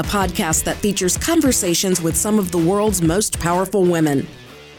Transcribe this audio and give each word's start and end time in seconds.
a 0.00 0.02
podcast 0.02 0.64
that 0.64 0.78
features 0.78 1.18
conversations 1.18 2.00
with 2.00 2.16
some 2.16 2.38
of 2.38 2.50
the 2.50 2.56
world's 2.56 3.02
most 3.02 3.38
powerful 3.38 3.84
women. 3.84 4.26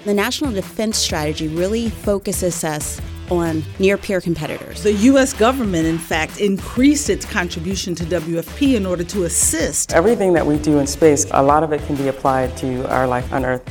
The 0.04 0.16
National 0.16 0.52
Defense 0.52 0.98
Strategy 0.98 1.48
really 1.48 1.92
focuses 1.92 2.64
us 2.64 3.00
on 3.30 3.64
near 3.78 4.00
peer 4.00 4.20
competitors. 4.20 4.82
The 4.82 4.94
U.S. 4.94 5.32
government, 5.34 5.86
in 5.86 6.00
fact, 6.00 6.42
increased 6.42 7.12
its 7.12 7.24
contribution 7.24 7.94
to 7.96 8.04
WFP 8.06 8.74
in 8.74 8.88
order 8.88 9.04
to 9.04 9.26
assist. 9.26 9.94
Everything 9.94 10.34
that 10.34 10.44
we 10.44 10.58
do 10.58 10.80
in 10.80 10.88
space, 10.88 11.28
a 11.30 11.44
lot 11.44 11.62
of 11.62 11.72
it 11.72 11.86
can 11.86 11.96
be 11.96 12.08
applied 12.08 12.58
to 12.58 12.90
our 12.92 13.06
life 13.06 13.32
on 13.32 13.46
Earth. 13.46 13.62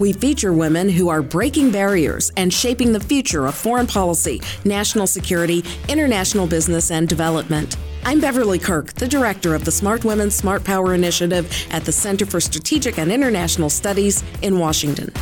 We 0.00 0.12
feature 0.12 0.52
women 0.52 0.88
who 0.88 1.08
are 1.08 1.22
breaking 1.22 1.70
barriers 1.70 2.32
and 2.36 2.52
shaping 2.52 2.92
the 2.92 3.00
future 3.00 3.46
of 3.46 3.54
foreign 3.54 3.86
policy, 3.86 4.42
national 4.64 5.06
security, 5.06 5.62
international 5.88 6.48
business, 6.48 6.90
and 6.90 7.08
development. 7.08 7.76
I'm 8.08 8.20
Beverly 8.20 8.60
Kirk, 8.60 8.92
the 8.92 9.08
director 9.08 9.56
of 9.56 9.64
the 9.64 9.72
Smart 9.72 10.04
Women, 10.04 10.30
Smart 10.30 10.62
Power 10.62 10.94
Initiative 10.94 11.52
at 11.72 11.84
the 11.84 11.90
Center 11.90 12.24
for 12.24 12.38
Strategic 12.40 13.00
and 13.00 13.10
International 13.10 13.68
Studies 13.68 14.22
in 14.42 14.60
Washington. 14.60 15.12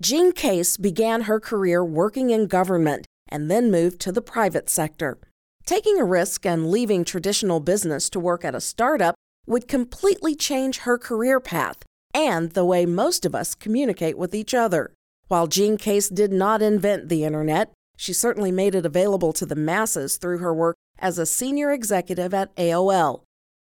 Jean 0.00 0.30
Case 0.30 0.76
began 0.76 1.22
her 1.22 1.40
career 1.40 1.84
working 1.84 2.30
in 2.30 2.46
government 2.46 3.04
and 3.28 3.50
then 3.50 3.72
moved 3.72 4.00
to 4.02 4.12
the 4.12 4.22
private 4.22 4.70
sector. 4.70 5.18
Taking 5.64 5.98
a 5.98 6.04
risk 6.04 6.46
and 6.46 6.70
leaving 6.70 7.04
traditional 7.04 7.58
business 7.58 8.08
to 8.10 8.20
work 8.20 8.44
at 8.44 8.54
a 8.54 8.60
startup 8.60 9.16
would 9.48 9.66
completely 9.66 10.36
change 10.36 10.78
her 10.78 10.98
career 10.98 11.40
path 11.40 11.78
and 12.14 12.52
the 12.52 12.64
way 12.64 12.86
most 12.86 13.26
of 13.26 13.34
us 13.34 13.56
communicate 13.56 14.16
with 14.16 14.36
each 14.36 14.54
other. 14.54 14.92
While 15.28 15.48
Jean 15.48 15.76
Case 15.76 16.08
did 16.08 16.32
not 16.32 16.62
invent 16.62 17.08
the 17.08 17.24
internet, 17.24 17.72
she 17.96 18.12
certainly 18.12 18.52
made 18.52 18.76
it 18.76 18.86
available 18.86 19.32
to 19.32 19.44
the 19.44 19.56
masses 19.56 20.18
through 20.18 20.38
her 20.38 20.54
work 20.54 20.76
as 21.00 21.18
a 21.18 21.26
senior 21.26 21.72
executive 21.72 22.32
at 22.32 22.54
AOL. 22.54 23.22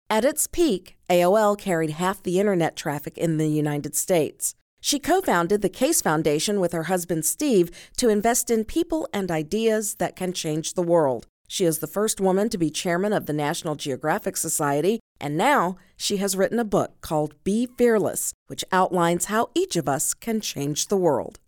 At 0.09 0.25
its 0.25 0.47
peak, 0.47 0.97
AOL 1.11 1.59
carried 1.59 1.91
half 1.91 2.23
the 2.23 2.39
internet 2.39 2.77
traffic 2.77 3.19
in 3.19 3.39
the 3.39 3.49
United 3.49 3.97
States. 3.97 4.55
She 4.81 5.01
co 5.01 5.21
founded 5.21 5.61
the 5.61 5.69
Case 5.69 6.01
Foundation 6.01 6.61
with 6.61 6.73
her 6.73 6.85
husband 6.85 7.25
Steve 7.25 7.73
to 7.97 8.09
invest 8.09 8.51
in 8.51 8.65
people 8.65 9.09
and 9.13 9.29
ideas 9.29 9.97
that 9.97 10.15
can 10.15 10.33
change 10.33 10.75
the 10.75 10.83
world. 10.83 11.27
She 11.49 11.65
is 11.65 11.81
the 11.81 11.89
first 11.89 12.21
woman 12.21 12.49
to 12.51 12.59
be 12.59 12.71
chairman 12.71 13.13
of 13.13 13.27
the 13.27 13.33
National 13.33 13.75
Geographic 13.75 14.37
Society, 14.37 15.01
and 15.21 15.37
now 15.37 15.77
she 15.97 16.19
has 16.19 16.37
written 16.37 16.61
a 16.61 16.65
book 16.65 17.01
called 17.01 17.35
Be 17.43 17.67
Fearless, 17.67 18.33
which 18.47 18.65
outlines 18.71 19.25
how 19.25 19.51
each 19.57 19.75
of 19.75 19.89
us 19.89 20.15
can 20.15 20.41
change 20.41 20.87
the 20.87 20.97
world. 20.97 21.41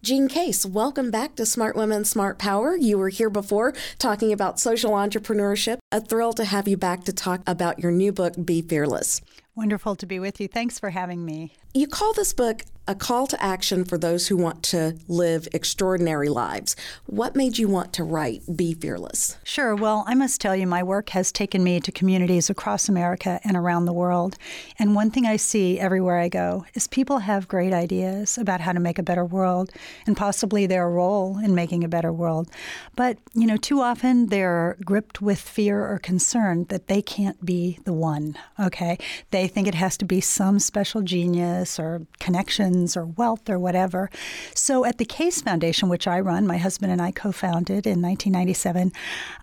Jean 0.00 0.28
Case, 0.28 0.64
welcome 0.64 1.10
back 1.10 1.34
to 1.34 1.44
Smart 1.44 1.74
Women, 1.74 2.04
Smart 2.04 2.38
Power. 2.38 2.76
You 2.76 2.98
were 2.98 3.08
here 3.08 3.28
before 3.28 3.72
talking 3.98 4.32
about 4.32 4.60
social 4.60 4.92
entrepreneurship. 4.92 5.78
A 5.90 6.00
thrill 6.00 6.32
to 6.34 6.44
have 6.44 6.68
you 6.68 6.76
back 6.76 7.02
to 7.04 7.12
talk 7.12 7.40
about 7.48 7.80
your 7.80 7.90
new 7.90 8.12
book, 8.12 8.34
Be 8.44 8.62
Fearless. 8.62 9.20
Wonderful 9.56 9.96
to 9.96 10.06
be 10.06 10.20
with 10.20 10.40
you. 10.40 10.46
Thanks 10.46 10.78
for 10.78 10.90
having 10.90 11.24
me. 11.24 11.56
You 11.78 11.86
call 11.86 12.12
this 12.12 12.32
book 12.32 12.64
a 12.88 12.94
call 12.94 13.26
to 13.26 13.40
action 13.40 13.84
for 13.84 13.98
those 13.98 14.28
who 14.28 14.36
want 14.36 14.62
to 14.62 14.96
live 15.08 15.46
extraordinary 15.52 16.30
lives. 16.30 16.74
What 17.04 17.36
made 17.36 17.58
you 17.58 17.68
want 17.68 17.92
to 17.92 18.02
write 18.02 18.40
Be 18.56 18.72
Fearless? 18.72 19.36
Sure. 19.44 19.76
Well, 19.76 20.04
I 20.06 20.14
must 20.14 20.40
tell 20.40 20.56
you, 20.56 20.66
my 20.66 20.82
work 20.82 21.10
has 21.10 21.30
taken 21.30 21.62
me 21.62 21.80
to 21.80 21.92
communities 21.92 22.48
across 22.48 22.88
America 22.88 23.40
and 23.44 23.58
around 23.58 23.84
the 23.84 23.92
world. 23.92 24.38
And 24.78 24.94
one 24.94 25.10
thing 25.10 25.26
I 25.26 25.36
see 25.36 25.78
everywhere 25.78 26.18
I 26.18 26.30
go 26.30 26.64
is 26.72 26.86
people 26.86 27.18
have 27.18 27.46
great 27.46 27.74
ideas 27.74 28.38
about 28.38 28.62
how 28.62 28.72
to 28.72 28.80
make 28.80 28.98
a 28.98 29.02
better 29.02 29.24
world 29.24 29.70
and 30.06 30.16
possibly 30.16 30.64
their 30.64 30.88
role 30.88 31.36
in 31.36 31.54
making 31.54 31.84
a 31.84 31.88
better 31.88 32.12
world. 32.12 32.48
But, 32.96 33.18
you 33.34 33.46
know, 33.46 33.58
too 33.58 33.82
often 33.82 34.28
they're 34.28 34.78
gripped 34.82 35.20
with 35.20 35.38
fear 35.38 35.86
or 35.86 35.98
concern 35.98 36.64
that 36.70 36.88
they 36.88 37.02
can't 37.02 37.44
be 37.44 37.80
the 37.84 37.92
one, 37.92 38.38
okay? 38.58 38.96
They 39.30 39.46
think 39.46 39.68
it 39.68 39.74
has 39.74 39.98
to 39.98 40.06
be 40.06 40.22
some 40.22 40.58
special 40.58 41.02
genius 41.02 41.67
or 41.76 42.06
connections 42.20 42.96
or 42.96 43.04
wealth 43.04 43.50
or 43.50 43.58
whatever. 43.58 44.08
So 44.54 44.84
at 44.84 44.98
the 44.98 45.04
Case 45.04 45.42
Foundation, 45.42 45.88
which 45.88 46.06
I 46.06 46.20
run, 46.20 46.46
my 46.46 46.58
husband 46.58 46.92
and 46.92 47.02
I 47.02 47.10
co 47.10 47.32
founded 47.32 47.84
in 47.84 48.00
1997, 48.00 48.92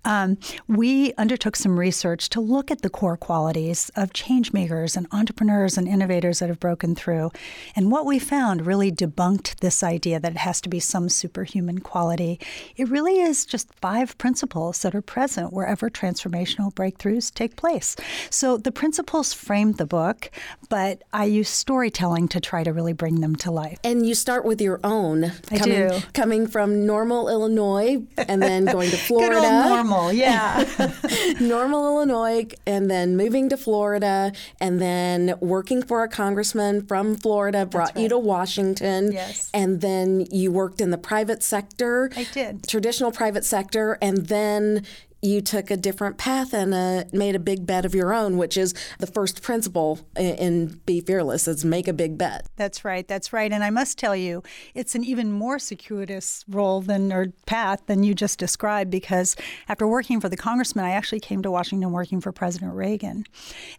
um, 0.06 0.38
we 0.70 1.12
undertook 1.16 1.58
some 1.58 1.78
research 1.78 2.30
to 2.30 2.40
look 2.40 2.72
at 2.72 2.84
the 2.84 2.90
core 2.90 3.18
qualities 3.18 3.92
of 3.98 4.14
change 4.14 4.54
makers 4.54 4.96
and 4.96 5.08
entrepreneurs 5.12 5.78
and 5.78 5.90
innovators 5.90 6.40
that 6.40 6.48
have 6.48 6.60
broken 6.62 6.96
through. 6.96 7.32
And 7.76 7.92
what 7.92 8.06
we 8.06 8.18
found 8.18 8.66
really 8.66 8.92
debunked 8.92 9.60
this 9.60 9.84
idea 9.84 10.20
that 10.20 10.32
it 10.32 10.38
has 10.38 10.62
to 10.62 10.70
be 10.70 10.80
some 10.80 11.10
superhuman 11.10 11.80
quality. 11.80 12.40
It 12.78 12.88
really 12.88 13.20
is 13.20 13.46
just 13.46 13.74
five 13.82 14.18
principles 14.18 14.82
that 14.84 14.96
are 14.96 15.02
present 15.02 15.52
wherever 15.52 15.90
transformational 15.90 16.74
breakthroughs 16.74 17.34
take 17.34 17.56
place. 17.56 17.96
So 18.30 18.58
the 18.58 18.72
principles 18.72 19.34
framed 19.34 19.78
the 19.78 19.86
book, 19.86 20.30
but 20.70 21.02
I 21.12 21.26
use 21.26 21.50
storytelling 21.50 22.05
to 22.06 22.40
try 22.40 22.64
to 22.64 22.72
really 22.72 22.94
bring 22.94 23.22
them 23.22 23.36
to 23.38 23.52
life. 23.52 23.80
And 23.84 24.06
you 24.06 24.16
start 24.16 24.46
with 24.46 24.62
your 24.62 24.80
own. 24.84 25.26
I 25.52 25.58
coming, 25.58 25.90
do. 25.90 26.00
Coming 26.14 26.48
from 26.48 26.86
Normal, 26.86 27.30
Illinois, 27.30 28.04
and 28.18 28.42
then 28.42 28.66
going 28.72 28.90
to 28.92 28.98
Florida. 28.98 29.70
Normal, 29.70 30.14
yeah. 30.14 30.66
normal, 31.40 31.86
Illinois, 31.86 32.48
and 32.66 32.90
then 32.90 33.18
moving 33.18 33.50
to 33.50 33.58
Florida, 33.58 34.32
and 34.62 34.80
then 34.80 35.36
working 35.40 35.82
for 35.82 36.04
a 36.04 36.08
congressman 36.08 36.86
from 36.86 37.16
Florida 37.16 37.66
brought 37.66 37.96
right. 37.96 38.04
you 38.04 38.10
to 38.10 38.18
Washington. 38.18 39.12
Yes. 39.12 39.50
And 39.54 39.82
then 39.82 40.28
you 40.32 40.52
worked 40.52 40.82
in 40.82 40.92
the 40.92 40.98
private 40.98 41.44
sector. 41.44 42.12
I 42.16 42.26
did. 42.32 42.68
Traditional 42.68 43.12
private 43.12 43.46
sector, 43.46 43.98
and 44.02 44.28
then 44.28 44.86
you 45.26 45.42
took 45.42 45.72
a 45.72 45.78
different 45.78 46.18
path 46.18 46.54
and 46.54 46.74
uh, 46.74 47.04
made 47.12 47.36
a 47.36 47.40
big 47.40 47.66
bet 47.66 47.84
of 47.84 47.96
your 47.96 48.14
own, 48.14 48.38
which 48.38 48.56
is 48.56 48.74
the 49.00 49.08
first 49.08 49.42
principle 49.42 50.00
in 50.16 50.80
Be 50.86 51.02
Fearless 51.02 51.48
is 51.48 51.66
make 51.66 51.88
a 51.88 51.94
big 51.94 52.18
bet. 52.18 52.48
That's 52.56 52.86
right. 52.86 53.08
That's 53.08 53.34
right. 53.34 53.52
And 53.52 53.64
I 53.64 53.72
must 53.72 53.98
tell 53.98 54.16
you, 54.16 54.44
it's 54.74 54.94
an 54.96 55.04
even 55.04 55.32
more 55.32 55.58
circuitous 55.58 56.46
role 56.48 56.82
than 56.82 57.12
or 57.12 57.34
path 57.46 57.82
than 57.88 58.04
you 58.04 58.14
just 58.14 58.38
described 58.38 58.92
because 58.92 59.36
after 59.68 59.88
working 59.88 60.22
for 60.22 60.30
the 60.30 60.38
congressman, 60.38 60.86
I 60.86 60.92
actually 60.92 61.20
came 61.20 61.42
to 61.42 61.52
Washington 61.52 61.92
working 61.92 62.22
for 62.22 62.32
President 62.32 62.74
Reagan. 62.74 63.26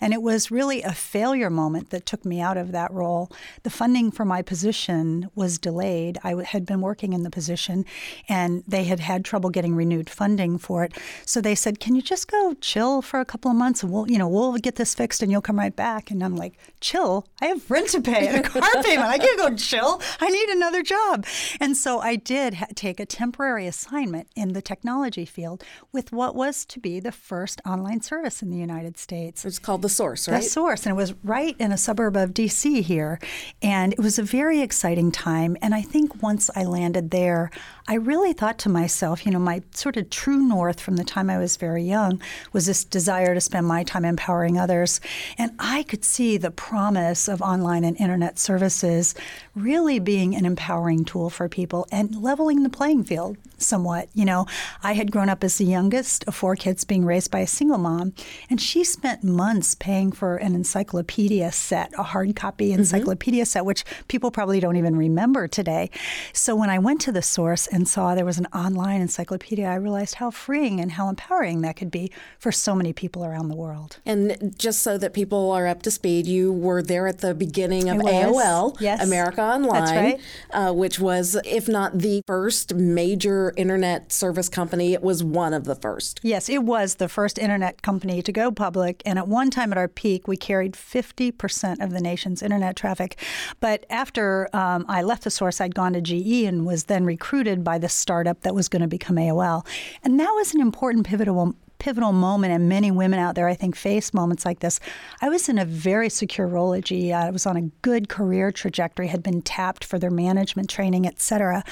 And 0.00 0.12
it 0.12 0.22
was 0.22 0.50
really 0.50 0.82
a 0.82 0.92
failure 0.92 1.50
moment 1.50 1.90
that 1.90 2.06
took 2.06 2.24
me 2.24 2.40
out 2.40 2.56
of 2.56 2.72
that 2.72 2.92
role. 2.92 3.30
The 3.62 3.70
funding 3.70 4.10
for 4.10 4.24
my 4.24 4.42
position 4.42 5.30
was 5.34 5.58
delayed. 5.58 6.18
I 6.24 6.42
had 6.42 6.66
been 6.66 6.80
working 6.80 7.12
in 7.12 7.22
the 7.22 7.30
position 7.30 7.84
and 8.28 8.64
they 8.66 8.84
had 8.84 9.00
had 9.00 9.24
trouble 9.24 9.50
getting 9.50 9.76
renewed 9.76 10.10
funding 10.10 10.58
for 10.58 10.82
it. 10.82 10.92
So 11.24 11.35
so 11.36 11.42
they 11.42 11.54
said, 11.54 11.80
"Can 11.80 11.94
you 11.94 12.00
just 12.00 12.28
go 12.28 12.54
chill 12.62 13.02
for 13.02 13.20
a 13.20 13.24
couple 13.26 13.50
of 13.50 13.58
months, 13.58 13.82
and 13.82 13.92
we'll, 13.92 14.10
you 14.10 14.16
know, 14.16 14.26
we'll 14.26 14.56
get 14.56 14.76
this 14.76 14.94
fixed, 14.94 15.22
and 15.22 15.30
you'll 15.30 15.42
come 15.42 15.58
right 15.58 15.76
back." 15.76 16.10
And 16.10 16.24
I'm 16.24 16.34
like, 16.34 16.54
"Chill? 16.80 17.26
I 17.42 17.46
have 17.48 17.70
rent 17.70 17.90
to 17.90 18.00
pay 18.00 18.26
and 18.26 18.38
a 18.38 18.42
car 18.42 18.62
payment. 18.82 19.06
I 19.06 19.18
can't 19.18 19.36
go 19.36 19.54
chill. 19.54 20.00
I 20.18 20.30
need 20.30 20.48
another 20.48 20.82
job." 20.82 21.26
And 21.60 21.76
so 21.76 22.00
I 22.00 22.16
did 22.16 22.54
ha- 22.54 22.68
take 22.74 23.00
a 23.00 23.04
temporary 23.04 23.66
assignment 23.66 24.28
in 24.34 24.54
the 24.54 24.62
technology 24.62 25.26
field 25.26 25.62
with 25.92 26.10
what 26.10 26.34
was 26.34 26.64
to 26.64 26.80
be 26.80 27.00
the 27.00 27.12
first 27.12 27.60
online 27.66 28.00
service 28.00 28.40
in 28.40 28.48
the 28.48 28.56
United 28.56 28.96
States. 28.96 29.44
It's 29.44 29.58
called 29.58 29.82
the 29.82 29.90
Source, 29.90 30.28
right? 30.28 30.42
The 30.42 30.48
Source, 30.48 30.86
and 30.86 30.94
it 30.94 30.96
was 30.96 31.12
right 31.22 31.54
in 31.58 31.70
a 31.70 31.76
suburb 31.76 32.16
of 32.16 32.32
D.C. 32.32 32.80
here, 32.80 33.18
and 33.60 33.92
it 33.92 33.98
was 33.98 34.18
a 34.18 34.22
very 34.22 34.62
exciting 34.62 35.12
time. 35.12 35.58
And 35.60 35.74
I 35.74 35.82
think 35.82 36.22
once 36.22 36.48
I 36.56 36.64
landed 36.64 37.10
there, 37.10 37.50
I 37.86 37.96
really 37.96 38.32
thought 38.32 38.58
to 38.60 38.70
myself, 38.70 39.26
you 39.26 39.32
know, 39.32 39.38
my 39.38 39.60
sort 39.74 39.98
of 39.98 40.08
true 40.08 40.38
north 40.38 40.80
from 40.80 40.96
the 40.96 41.04
time 41.04 41.25
time 41.26 41.36
I 41.36 41.40
was 41.40 41.56
very 41.56 41.82
young 41.82 42.20
was 42.52 42.66
this 42.66 42.84
desire 42.84 43.34
to 43.34 43.40
spend 43.40 43.66
my 43.66 43.82
time 43.82 44.04
empowering 44.04 44.58
others. 44.58 45.00
And 45.38 45.52
I 45.58 45.82
could 45.84 46.04
see 46.04 46.36
the 46.36 46.50
promise 46.50 47.28
of 47.28 47.42
online 47.42 47.84
and 47.84 47.96
internet 47.98 48.38
services 48.38 49.14
really 49.54 49.98
being 49.98 50.34
an 50.34 50.44
empowering 50.44 51.04
tool 51.04 51.30
for 51.30 51.48
people 51.48 51.86
and 51.90 52.22
leveling 52.22 52.62
the 52.62 52.70
playing 52.70 53.04
field 53.04 53.36
somewhat. 53.58 54.08
You 54.14 54.24
know, 54.24 54.46
I 54.82 54.92
had 54.92 55.10
grown 55.10 55.28
up 55.28 55.42
as 55.42 55.56
the 55.56 55.64
youngest 55.64 56.24
of 56.26 56.34
four 56.34 56.56
kids 56.56 56.84
being 56.84 57.04
raised 57.04 57.30
by 57.30 57.40
a 57.40 57.46
single 57.46 57.78
mom, 57.78 58.12
and 58.50 58.60
she 58.60 58.84
spent 58.84 59.24
months 59.24 59.74
paying 59.74 60.12
for 60.12 60.36
an 60.36 60.54
encyclopedia 60.54 61.50
set, 61.52 61.92
a 61.98 62.02
hard 62.02 62.36
copy 62.36 62.70
mm-hmm. 62.70 62.80
encyclopedia 62.80 63.42
mm-hmm. 63.42 63.48
set, 63.48 63.64
which 63.64 63.84
people 64.08 64.30
probably 64.30 64.60
don't 64.60 64.76
even 64.76 64.96
remember 64.96 65.48
today. 65.48 65.90
So 66.32 66.54
when 66.54 66.70
I 66.70 66.78
went 66.78 67.00
to 67.02 67.12
the 67.12 67.22
source 67.22 67.66
and 67.66 67.88
saw 67.88 68.14
there 68.14 68.24
was 68.24 68.38
an 68.38 68.46
online 68.54 69.00
encyclopedia, 69.00 69.66
I 69.66 69.76
realized 69.76 70.16
how 70.16 70.30
freeing 70.30 70.80
and 70.80 70.92
how 70.92 71.05
how 71.06 71.10
empowering 71.10 71.60
that 71.62 71.76
could 71.76 71.90
be 71.90 72.10
for 72.38 72.52
so 72.52 72.74
many 72.74 72.92
people 72.92 73.24
around 73.24 73.48
the 73.48 73.56
world. 73.56 73.98
And 74.04 74.54
just 74.58 74.80
so 74.80 74.98
that 74.98 75.14
people 75.14 75.50
are 75.52 75.66
up 75.66 75.82
to 75.82 75.90
speed, 75.90 76.26
you 76.26 76.52
were 76.52 76.82
there 76.82 77.06
at 77.06 77.18
the 77.18 77.34
beginning 77.34 77.88
of 77.88 77.98
AOL, 77.98 78.76
Yes. 78.80 79.02
America 79.02 79.42
Online, 79.42 79.96
right. 79.96 80.20
uh, 80.50 80.72
which 80.72 80.98
was, 80.98 81.36
if 81.44 81.68
not 81.68 81.98
the 81.98 82.22
first 82.26 82.74
major 82.74 83.52
internet 83.56 84.12
service 84.12 84.48
company, 84.48 84.92
it 84.92 85.02
was 85.02 85.22
one 85.22 85.54
of 85.54 85.64
the 85.64 85.74
first. 85.74 86.20
Yes, 86.22 86.48
it 86.48 86.64
was 86.64 86.96
the 86.96 87.08
first 87.08 87.38
internet 87.38 87.82
company 87.82 88.22
to 88.22 88.32
go 88.32 88.50
public. 88.50 89.02
And 89.06 89.18
at 89.18 89.28
one 89.28 89.50
time 89.50 89.72
at 89.72 89.78
our 89.78 89.88
peak, 89.88 90.26
we 90.26 90.36
carried 90.36 90.72
50% 90.72 91.80
of 91.82 91.90
the 91.90 92.00
nation's 92.00 92.42
internet 92.42 92.76
traffic. 92.76 93.18
But 93.60 93.86
after 93.90 94.48
um, 94.54 94.84
I 94.88 95.02
left 95.02 95.24
the 95.24 95.30
source, 95.30 95.60
I'd 95.60 95.74
gone 95.74 95.92
to 95.92 96.00
GE 96.00 96.44
and 96.44 96.66
was 96.66 96.84
then 96.84 97.04
recruited 97.04 97.62
by 97.62 97.78
the 97.78 97.88
startup 97.88 98.40
that 98.42 98.54
was 98.54 98.68
going 98.68 98.82
to 98.82 98.88
become 98.88 99.16
AOL. 99.16 99.66
And 100.02 100.18
that 100.18 100.30
was 100.34 100.54
an 100.54 100.60
important 100.60 100.95
pivotal 101.02 101.54
pivotal 101.78 102.12
moment 102.12 102.54
and 102.54 102.70
many 102.70 102.90
women 102.90 103.18
out 103.18 103.34
there 103.34 103.48
i 103.48 103.54
think 103.54 103.76
face 103.76 104.14
moments 104.14 104.46
like 104.46 104.60
this. 104.60 104.80
I 105.20 105.28
was 105.28 105.48
in 105.48 105.58
a 105.58 105.64
very 105.64 106.08
secure 106.08 106.46
role 106.46 106.72
at 106.74 106.84
ge 106.84 107.10
i 107.12 107.30
was 107.30 107.46
on 107.46 107.56
a 107.56 107.62
good 107.82 108.08
career 108.08 108.50
trajectory 108.50 109.08
had 109.08 109.22
been 109.22 109.42
tapped 109.42 109.84
for 109.84 109.98
their 109.98 110.10
management 110.10 110.70
training 110.70 111.06
et 111.06 111.20
cetera. 111.20 111.62